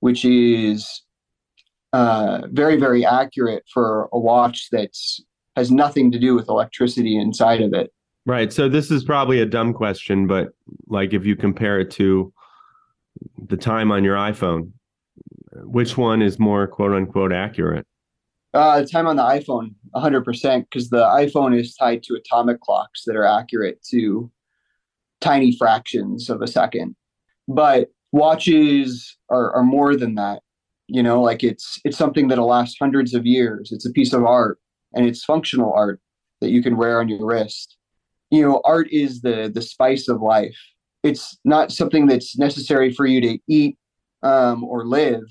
[0.00, 1.02] which is
[1.94, 5.20] uh, very, very accurate for a watch that's
[5.56, 7.92] has nothing to do with electricity inside of it.
[8.26, 8.52] Right.
[8.52, 10.50] So this is probably a dumb question, but
[10.86, 12.32] like if you compare it to
[13.48, 14.70] the time on your iPhone,
[15.52, 17.86] which one is more quote unquote accurate?
[18.54, 23.14] Uh, time on the iPhone, 100%, because the iPhone is tied to atomic clocks that
[23.14, 24.30] are accurate to
[25.20, 26.96] tiny fractions of a second.
[27.46, 30.42] But watches are, are more than that.
[30.86, 33.72] You know, like it's it's something that'll last hundreds of years.
[33.72, 34.58] It's a piece of art
[34.94, 36.00] and it's functional art
[36.40, 37.76] that you can wear on your wrist.
[38.30, 40.56] You know, art is the the spice of life.
[41.02, 43.76] It's not something that's necessary for you to eat
[44.22, 45.24] um, or live,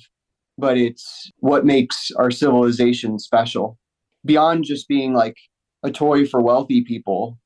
[0.58, 3.78] but it's what makes our civilization special.
[4.26, 5.38] Beyond just being like
[5.84, 7.38] a toy for wealthy people,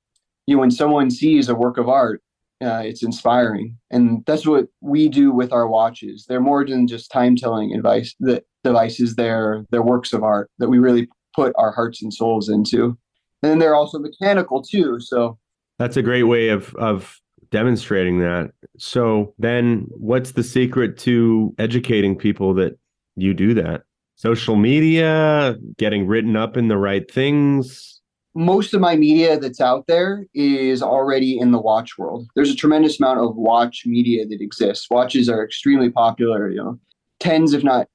[0.48, 2.22] you know, when someone sees a work of art,
[2.62, 6.26] uh, it's inspiring, and that's what we do with our watches.
[6.28, 8.16] They're more than just time telling advice.
[8.20, 12.50] The devices, they're they're works of art that we really put our hearts and souls
[12.50, 12.98] into.
[13.44, 15.00] And then they're also mechanical too.
[15.00, 15.40] So
[15.80, 17.21] that's a great way of of
[17.52, 18.52] demonstrating that.
[18.78, 22.78] So then what's the secret to educating people that
[23.16, 23.84] you do that?
[24.16, 28.02] Social media, getting written up in the right things.
[28.34, 32.28] Most of my media that's out there is already in the watch world.
[32.36, 34.90] There's a tremendous amount of watch media that exists.
[34.90, 36.80] Watches are extremely popular, you know.
[37.20, 37.88] Tens if not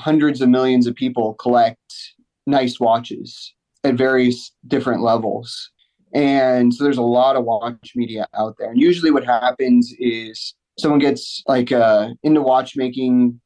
[0.00, 2.14] hundreds of millions of people collect
[2.46, 3.54] nice watches
[3.84, 5.70] at various different levels.
[6.14, 8.70] And so there's a lot of watch media out there.
[8.70, 13.40] And usually what happens is someone gets like uh, into watchmaking,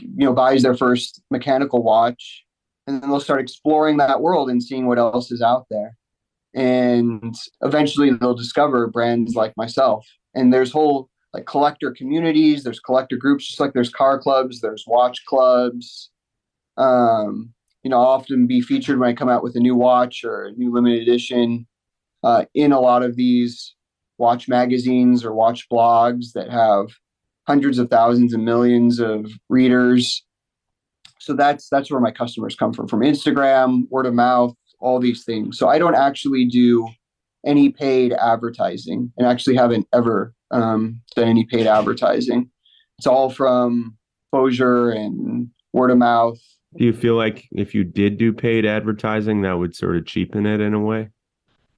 [0.00, 2.44] you know, buys their first mechanical watch,
[2.86, 5.96] and then they'll start exploring that world and seeing what else is out there.
[6.54, 10.06] And eventually they'll discover brands like myself.
[10.34, 14.84] And there's whole like collector communities, there's collector groups, just like there's car clubs, there's
[14.86, 16.10] watch clubs.
[16.78, 20.24] Um, you know, I'll often be featured when I come out with a new watch
[20.24, 21.66] or a new limited edition
[22.22, 23.74] uh, in a lot of these
[24.18, 26.88] watch magazines or watch blogs that have
[27.46, 30.24] hundreds of thousands and millions of readers.
[31.20, 35.24] So that's that's where my customers come from from Instagram, word of mouth, all these
[35.24, 35.58] things.
[35.58, 36.88] So I don't actually do
[37.46, 42.50] any paid advertising, and actually haven't ever um, done any paid advertising.
[42.98, 46.38] It's all from exposure and word of mouth.
[46.76, 50.46] Do you feel like if you did do paid advertising, that would sort of cheapen
[50.46, 51.08] it in a way?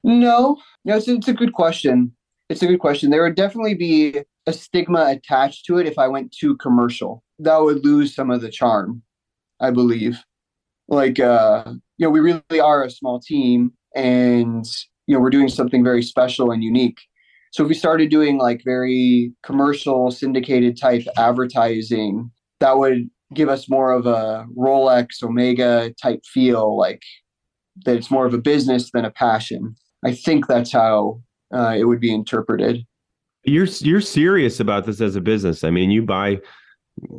[0.02, 2.12] No, no, it's, it's a good question.
[2.48, 3.10] It's a good question.
[3.10, 7.22] There would definitely be a stigma attached to it if I went too commercial.
[7.38, 9.02] That would lose some of the charm,
[9.60, 10.18] I believe.
[10.88, 11.64] Like, uh,
[11.98, 14.66] you know, we really are a small team and,
[15.06, 16.98] you know, we're doing something very special and unique.
[17.52, 22.30] So if we started doing like very commercial, syndicated type advertising,
[22.60, 27.02] that would give us more of a Rolex, Omega type feel, like
[27.84, 29.74] that it's more of a business than a passion.
[30.04, 31.20] I think that's how
[31.52, 32.86] uh, it would be interpreted.
[33.44, 35.64] You're you're serious about this as a business.
[35.64, 36.40] I mean, you buy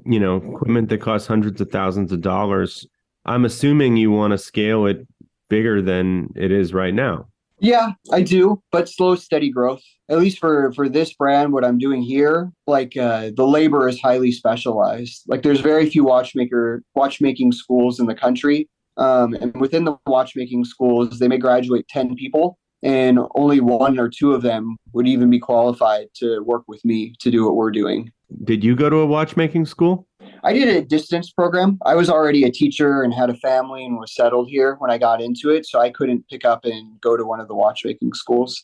[0.06, 2.86] you know, equipment that costs hundreds of thousands of dollars.
[3.26, 5.08] I'm assuming you want to scale it
[5.50, 7.28] bigger than it is right now.
[7.60, 9.84] Yeah, I do, but slow, steady growth.
[10.10, 14.02] At least for for this brand, what I'm doing here, like uh, the labor is
[14.02, 15.24] highly specialized.
[15.28, 18.68] Like there's very few watchmaker watchmaking schools in the country,
[18.98, 24.10] um, and within the watchmaking schools, they may graduate ten people, and only one or
[24.10, 27.72] two of them would even be qualified to work with me to do what we're
[27.72, 28.12] doing.
[28.44, 30.08] Did you go to a watchmaking school?
[30.44, 31.78] I did a distance program.
[31.86, 34.98] I was already a teacher and had a family and was settled here when I
[34.98, 38.14] got into it, so I couldn't pick up and go to one of the watchmaking
[38.14, 38.64] schools.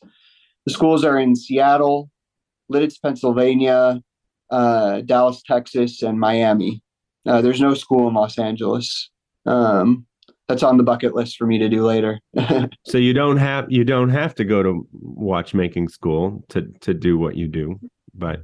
[0.66, 2.10] The schools are in Seattle,
[2.72, 4.02] Lititz, Pennsylvania,
[4.50, 6.82] uh, Dallas, Texas, and Miami.
[7.26, 9.10] Uh, there's no school in Los Angeles.
[9.46, 10.06] Um,
[10.48, 12.20] that's on the bucket list for me to do later.
[12.86, 17.18] so you don't have you don't have to go to watchmaking school to to do
[17.18, 17.80] what you do,
[18.14, 18.44] but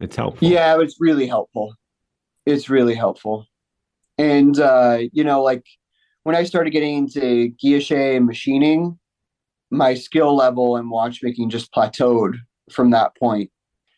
[0.00, 0.48] it's helpful.
[0.48, 1.74] Yeah, it's really helpful.
[2.44, 3.46] It's really helpful.
[4.18, 5.64] And uh, you know, like
[6.22, 8.98] when I started getting into guilloche and machining,
[9.70, 12.36] my skill level in watchmaking just plateaued
[12.70, 13.50] from that point.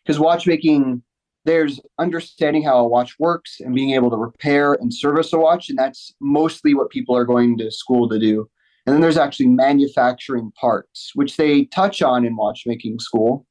[0.04, 1.02] Because watchmaking
[1.44, 5.68] there's understanding how a watch works and being able to repair and service a watch
[5.68, 8.48] and that's mostly what people are going to school to do.
[8.86, 13.46] And then there's actually manufacturing parts which they touch on in watchmaking school.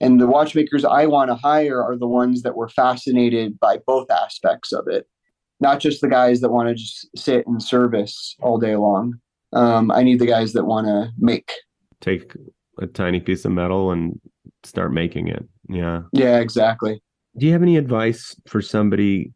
[0.00, 4.10] And the watchmakers i want to hire are the ones that were fascinated by both
[4.10, 5.06] aspects of it
[5.60, 9.14] not just the guys that want to just sit and service all day long.
[9.52, 11.52] Um, i need the guys that want to make.
[12.00, 12.34] Take
[12.78, 14.20] a tiny piece of metal and
[14.64, 15.48] start making it.
[15.68, 16.02] Yeah.
[16.12, 17.00] Yeah exactly
[17.36, 19.32] do you have any advice for somebody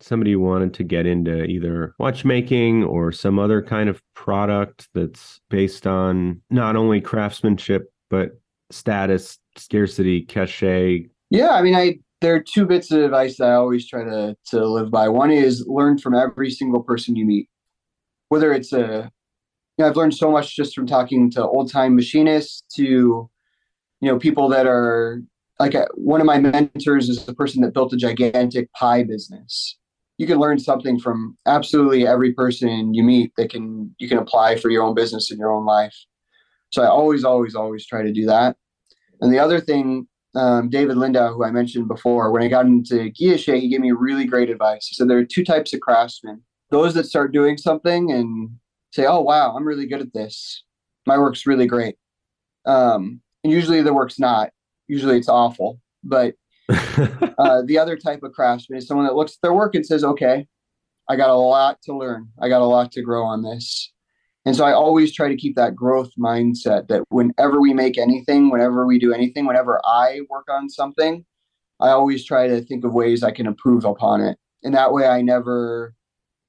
[0.00, 5.40] somebody who wanted to get into either watchmaking or some other kind of product that's
[5.48, 8.32] based on not only craftsmanship but
[8.70, 11.06] status, scarcity, cachet?
[11.30, 14.36] Yeah, I mean, I there are two bits of advice that I always try to
[14.48, 15.08] to live by.
[15.08, 17.48] One is learn from every single person you meet,
[18.28, 19.10] whether it's a
[19.76, 23.30] you know, I've learned so much just from talking to old time machinists to you
[24.00, 25.22] know people that are
[25.60, 29.78] like a, one of my mentors is the person that built a gigantic pie business.
[30.18, 34.56] You can learn something from absolutely every person you meet that can you can apply
[34.56, 35.96] for your own business in your own life.
[36.72, 38.56] So i always always always try to do that.
[39.20, 43.10] And the other thing um, david Lindow who i mentioned before when i got into
[43.12, 44.86] guilloche he gave me really great advice.
[44.86, 48.50] He said there are two types of craftsmen those that start doing something and
[48.92, 50.64] say oh wow i'm really good at this.
[51.06, 51.96] My work's really great
[52.66, 54.50] um, and usually the work's not
[54.88, 55.80] usually it's awful.
[56.02, 56.34] But
[56.68, 60.04] uh, the other type of craftsman is someone that looks at their work and says,
[60.04, 60.46] okay,
[61.08, 62.28] I got a lot to learn.
[62.40, 63.92] I got a lot to grow on this.
[64.46, 68.50] And so I always try to keep that growth mindset that whenever we make anything,
[68.50, 71.24] whenever we do anything, whenever I work on something,
[71.80, 74.38] I always try to think of ways I can improve upon it.
[74.62, 75.94] And that way I never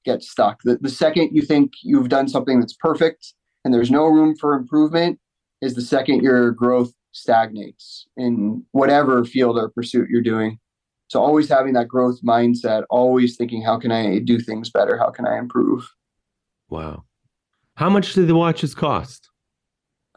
[0.03, 0.61] get stuck.
[0.63, 3.33] The, the second you think you've done something that's perfect
[3.63, 5.19] and there's no room for improvement
[5.61, 10.59] is the second your growth stagnates in whatever field or pursuit you're doing.
[11.07, 14.97] So always having that growth mindset, always thinking, how can I do things better?
[14.97, 15.89] How can I improve?
[16.70, 17.05] Wow.
[17.76, 19.30] How much did the watches cost?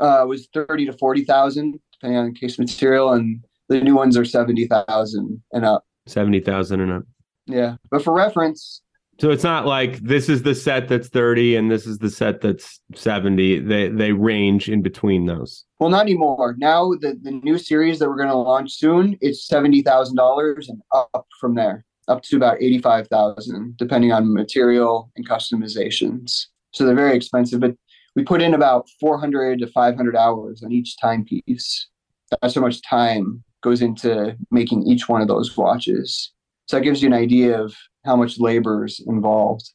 [0.00, 3.12] Uh, it was 30 to 40,000, depending on case material.
[3.12, 5.84] And the new ones are 70,000 and up.
[6.06, 7.02] 70,000 and up.
[7.46, 7.76] Yeah.
[7.90, 8.82] But for reference,
[9.20, 12.40] so it's not like this is the set that's 30 and this is the set
[12.40, 13.60] that's 70.
[13.60, 15.64] They they range in between those.
[15.80, 16.54] Well, not anymore.
[16.58, 20.68] Now the, the new series that we're going to launch soon, it's seventy thousand dollars
[20.68, 26.46] and up from there, up to about eighty five thousand, depending on material and customizations.
[26.70, 27.74] So they're very expensive, but
[28.14, 31.88] we put in about four hundred to five hundred hours on each timepiece.
[32.40, 36.32] That's how much time goes into making each one of those watches.
[36.66, 37.74] So that gives you an idea of
[38.04, 39.70] how much labor is involved.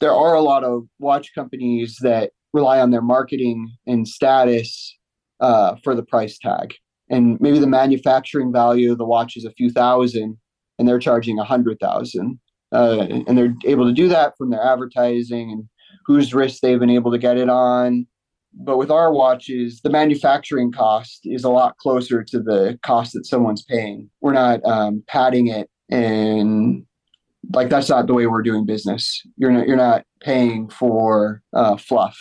[0.00, 4.96] There are a lot of watch companies that rely on their marketing and status
[5.40, 6.74] uh, for the price tag.
[7.10, 10.38] And maybe the manufacturing value of the watch is a few thousand,
[10.78, 12.38] and they're charging a hundred thousand.
[12.72, 15.68] Uh, and they're able to do that from their advertising and
[16.06, 18.06] whose wrist they've been able to get it on.
[18.54, 23.26] But with our watches, the manufacturing cost is a lot closer to the cost that
[23.26, 24.10] someone's paying.
[24.20, 26.84] We're not um, padding it and
[27.52, 29.20] like that's not the way we're doing business.
[29.36, 32.18] You're not you're not paying for uh, fluff.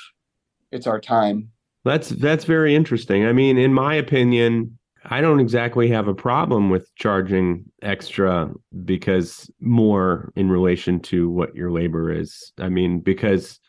[0.72, 1.50] It's our time.
[1.84, 3.26] That's that's very interesting.
[3.26, 8.52] I mean, in my opinion, I don't exactly have a problem with charging extra
[8.86, 12.54] because more in relation to what your labor is.
[12.60, 13.60] I mean, because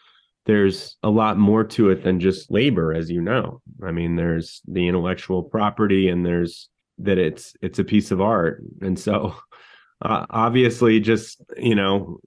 [0.44, 3.62] there's a lot more to it than just labor, as you know.
[3.82, 8.62] I mean, there's the intellectual property and there's that it's it's a piece of art.
[8.82, 9.34] And so
[10.02, 12.18] uh, obviously, just you know,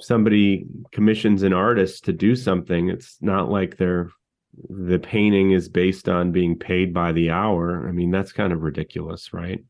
[0.00, 2.88] somebody commissions an artist to do something.
[2.88, 4.10] It's not like they're
[4.68, 7.86] the painting is based on being paid by the hour.
[7.88, 9.62] I mean, that's kind of ridiculous, right?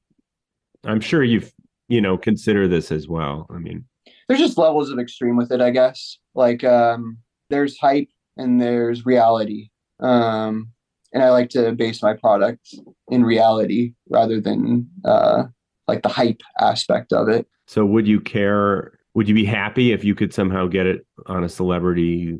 [0.84, 1.52] I'm sure you've
[1.88, 3.46] you know consider this as well.
[3.50, 3.84] I mean,
[4.28, 6.18] there's just levels of extreme with it, I guess.
[6.34, 7.18] Like um,
[7.50, 9.70] there's hype and there's reality.
[9.98, 10.70] Um,
[11.12, 12.74] and I like to base my product
[13.08, 15.44] in reality rather than uh,
[15.90, 17.46] like the hype aspect of it.
[17.66, 18.92] So, would you care?
[19.14, 22.38] Would you be happy if you could somehow get it on a celebrity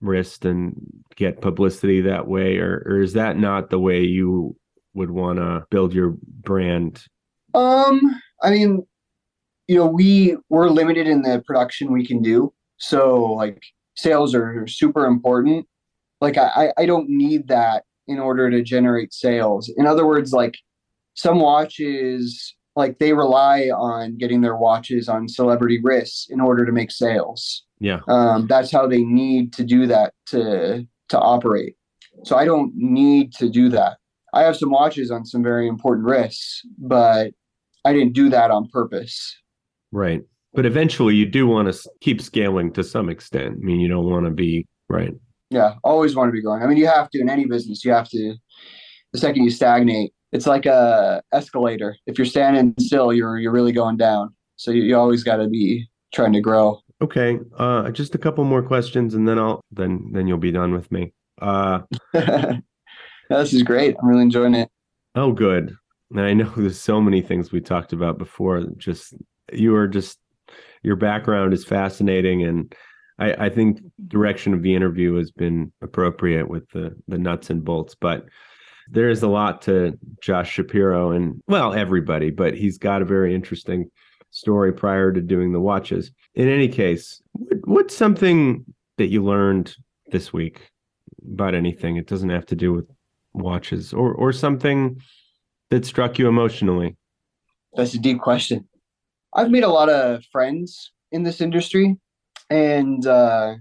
[0.00, 0.74] wrist and
[1.16, 4.56] get publicity that way, or, or is that not the way you
[4.94, 7.04] would want to build your brand?
[7.54, 8.00] Um,
[8.42, 8.86] I mean,
[9.68, 13.62] you know, we we're limited in the production we can do, so like
[13.94, 15.66] sales are super important.
[16.20, 19.72] Like I, I don't need that in order to generate sales.
[19.76, 20.56] In other words, like
[21.14, 26.72] some watches, like they rely on getting their watches on celebrity wrists in order to
[26.72, 27.64] make sales.
[27.80, 28.00] Yeah.
[28.08, 31.74] Um, that's how they need to do that to to operate.
[32.24, 33.98] So I don't need to do that.
[34.32, 37.32] I have some watches on some very important wrists, but
[37.84, 39.36] I didn't do that on purpose.
[39.90, 40.22] Right.
[40.52, 43.56] But eventually you do want to keep scaling to some extent.
[43.60, 45.12] I mean, you don't want to be right.
[45.50, 46.62] Yeah, always want to be growing.
[46.62, 47.84] I mean, you have to in any business.
[47.84, 48.34] You have to.
[49.12, 51.96] The second you stagnate, it's like a escalator.
[52.06, 54.34] If you're standing still, you're you're really going down.
[54.56, 56.80] So you, you always got to be trying to grow.
[57.02, 60.72] Okay, uh, just a couple more questions, and then I'll then then you'll be done
[60.72, 61.12] with me.
[61.40, 61.80] Uh,
[62.12, 63.96] this is great.
[64.00, 64.70] I'm really enjoying it.
[65.14, 65.74] Oh, good.
[66.10, 68.64] And I know there's so many things we talked about before.
[68.76, 69.14] Just
[69.52, 70.18] you are just
[70.82, 72.74] your background is fascinating, and
[73.18, 77.64] I, I think direction of the interview has been appropriate with the the nuts and
[77.64, 78.26] bolts, but
[78.90, 83.34] there is a lot to Josh Shapiro and well everybody, but he's got a very
[83.34, 83.90] interesting
[84.30, 86.10] story prior to doing the watches.
[86.34, 87.22] In any case,
[87.64, 88.64] what's something
[88.98, 89.74] that you learned
[90.10, 90.70] this week
[91.32, 91.96] about anything?
[91.96, 92.90] It doesn't have to do with
[93.32, 95.00] watches or or something
[95.70, 96.96] that struck you emotionally.
[97.74, 98.68] That's a deep question.
[99.34, 101.96] I've made a lot of friends in this industry
[102.50, 103.54] and uh,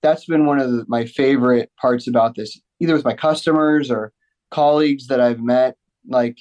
[0.00, 4.12] that's been one of the, my favorite parts about this either with my customers or
[4.50, 5.76] colleagues that i've met
[6.08, 6.36] like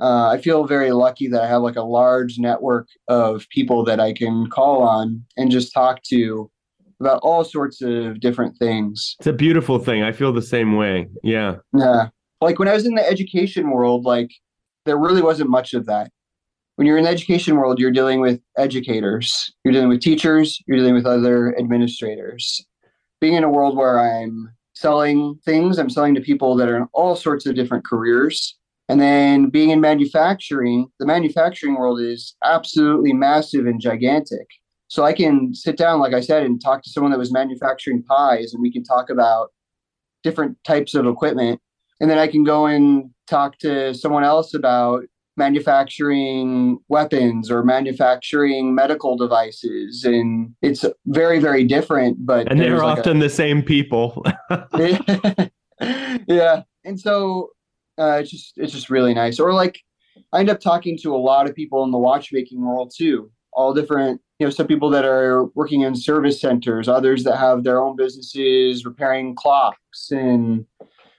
[0.00, 4.00] uh, i feel very lucky that i have like a large network of people that
[4.00, 6.50] i can call on and just talk to
[7.00, 9.16] about all sorts of different things.
[9.18, 10.02] It's a beautiful thing.
[10.02, 11.08] I feel the same way.
[11.22, 11.56] Yeah.
[11.74, 12.08] Yeah.
[12.40, 14.30] Like when i was in the education world like
[14.86, 16.10] there really wasn't much of that.
[16.76, 20.76] When you're in the education world, you're dealing with educators, you're dealing with teachers, you're
[20.76, 22.64] dealing with other administrators.
[23.20, 26.86] Being in a world where I'm selling things, I'm selling to people that are in
[26.92, 28.56] all sorts of different careers.
[28.88, 34.46] And then being in manufacturing, the manufacturing world is absolutely massive and gigantic.
[34.88, 38.04] So I can sit down, like I said, and talk to someone that was manufacturing
[38.04, 39.48] pies, and we can talk about
[40.22, 41.60] different types of equipment.
[42.00, 45.04] And then I can go and talk to someone else about
[45.36, 52.98] manufacturing weapons or manufacturing medical devices and it's very very different but and they're like
[52.98, 54.24] often a, the same people.
[56.26, 56.62] Yeah.
[56.84, 57.50] And so
[57.98, 59.38] uh, it's just it's just really nice.
[59.38, 59.80] Or like
[60.32, 63.30] i end up talking to a lot of people in the watchmaking world too.
[63.52, 67.64] All different you know some people that are working in service centers others that have
[67.64, 70.66] their own businesses repairing clocks and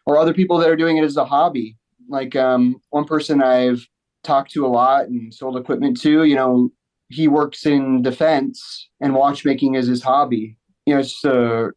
[0.05, 1.77] or other people that are doing it as a hobby.
[2.09, 3.87] Like um, one person i've
[4.23, 6.23] talked to a lot and sold equipment to.
[6.23, 6.69] You know,
[7.09, 10.57] he works in defense and watchmaking is his hobby.
[10.85, 11.71] You know, it's a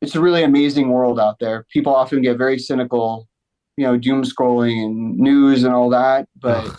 [0.00, 1.66] it's a really amazing world out there.
[1.72, 3.28] People often get very cynical,
[3.76, 6.72] you know, doom scrolling and news and all that, but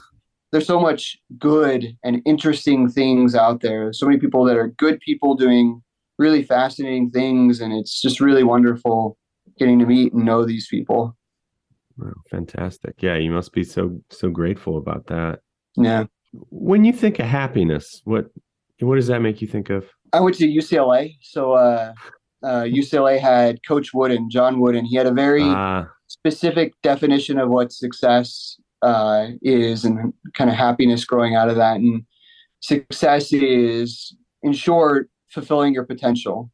[0.52, 3.94] there's so much good and interesting things out there.
[3.94, 5.82] So many people that are good people doing
[6.18, 9.18] really fascinating things and it's just really wonderful
[9.58, 11.16] getting to meet and know these people.
[12.00, 12.96] Wow, fantastic.
[13.00, 15.40] Yeah, you must be so so grateful about that.
[15.76, 16.06] Yeah.
[16.32, 18.28] When you think of happiness, what
[18.80, 19.86] what does that make you think of?
[20.14, 21.16] I went to UCLA.
[21.22, 21.94] So uh,
[22.44, 24.86] uh, UCLA had Coach Wooden, John Wooden.
[24.86, 30.56] He had a very uh, specific definition of what success uh, is and kind of
[30.56, 31.78] happiness growing out of that.
[31.78, 32.04] And
[32.62, 36.50] success is, in short, fulfilling your potential,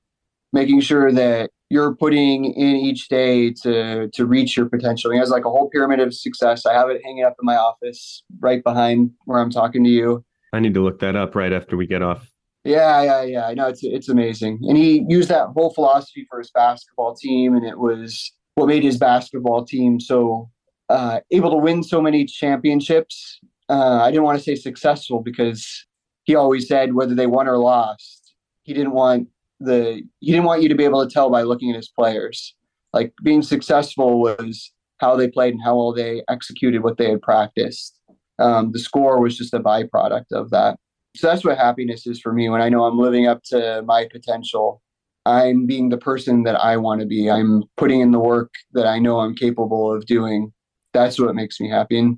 [0.51, 5.11] making sure that you're putting in each day to to reach your potential.
[5.11, 6.66] He has like a whole pyramid of success.
[6.66, 10.24] I have it hanging up in my office right behind where I'm talking to you.
[10.53, 12.32] I need to look that up right after we get off.
[12.63, 13.45] Yeah, yeah, yeah.
[13.47, 14.59] I know it's it's amazing.
[14.63, 18.84] And he used that whole philosophy for his basketball team, and it was what made
[18.84, 20.49] his basketball team so
[20.89, 23.39] uh, able to win so many championships.
[23.70, 25.86] Uh, I didn't want to say successful because
[26.24, 29.28] he always said whether they won or lost, he didn't want
[29.59, 32.55] the he didn't want you to be able to tell by looking at his players.
[32.93, 37.21] Like being successful was how they played and how well they executed what they had
[37.21, 37.99] practiced.
[38.39, 40.77] Um, the score was just a byproduct of that.
[41.15, 44.07] So that's what happiness is for me when I know I'm living up to my
[44.11, 44.81] potential.
[45.25, 47.29] I'm being the person that I want to be.
[47.31, 50.53] I'm putting in the work that I know I'm capable of doing.
[50.93, 51.97] That's what makes me happy.
[51.97, 52.17] And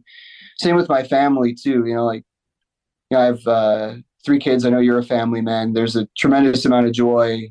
[0.59, 1.85] same with my family too.
[1.85, 2.23] You know, like
[3.09, 3.95] you know, I have uh,
[4.28, 4.65] three kids.
[4.65, 5.71] I know you're a family man.
[5.71, 7.49] There's a tremendous amount of joy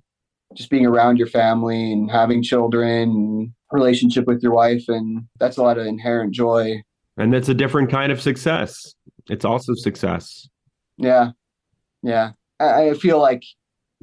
[0.54, 5.56] just being around your family and having children and relationship with your wife and that's
[5.56, 6.82] a lot of inherent joy.
[7.16, 8.94] And that's a different kind of success.
[9.30, 10.48] It's also success.
[10.98, 11.30] Yeah.
[12.02, 12.32] Yeah.
[12.60, 13.42] I, I feel like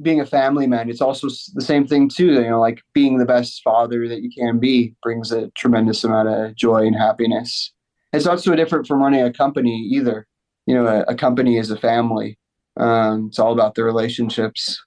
[0.02, 3.24] being a family man it's also the same thing too you know like being the
[3.24, 7.72] best father that you can be brings a tremendous amount of joy and happiness.
[8.12, 10.26] It's not so different from running a company either.
[10.66, 12.36] You know a, a company is a family
[12.76, 14.82] um, it's all about the relationships.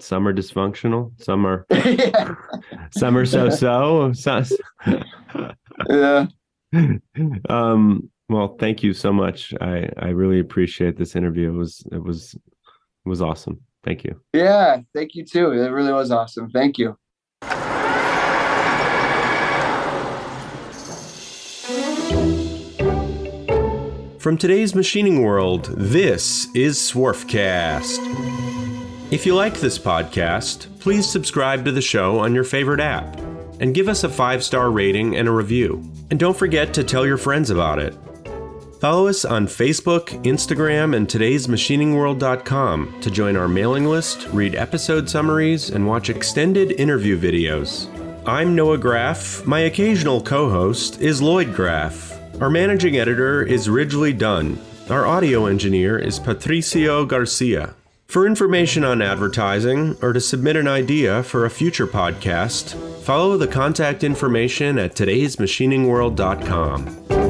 [0.00, 2.34] Some are dysfunctional some are yeah.
[2.90, 4.44] some are so so.
[5.88, 6.26] Yeah.
[7.48, 9.54] Um well thank you so much.
[9.60, 11.50] I i really appreciate this interview.
[11.50, 13.60] It was it was it was awesome.
[13.84, 14.20] Thank you.
[14.32, 15.52] Yeah thank you too.
[15.52, 16.50] It really was awesome.
[16.50, 16.96] Thank you
[24.18, 28.00] From today's machining world, this is Swarfcast.
[29.12, 33.16] If you like this podcast, please subscribe to the show on your favorite app
[33.60, 35.88] and give us a five star rating and a review.
[36.10, 37.96] And don't forget to tell your friends about it.
[38.80, 45.70] Follow us on Facebook, Instagram, and today'smachiningworld.com to join our mailing list, read episode summaries,
[45.70, 47.86] and watch extended interview videos.
[48.26, 49.46] I'm Noah Graff.
[49.46, 52.17] My occasional co host is Lloyd Graff.
[52.40, 54.60] Our managing editor is Ridgely Dunn.
[54.88, 57.74] Our audio engineer is Patricio Garcia.
[58.06, 63.48] For information on advertising or to submit an idea for a future podcast, follow the
[63.48, 67.27] contact information at today'smachiningworld.com.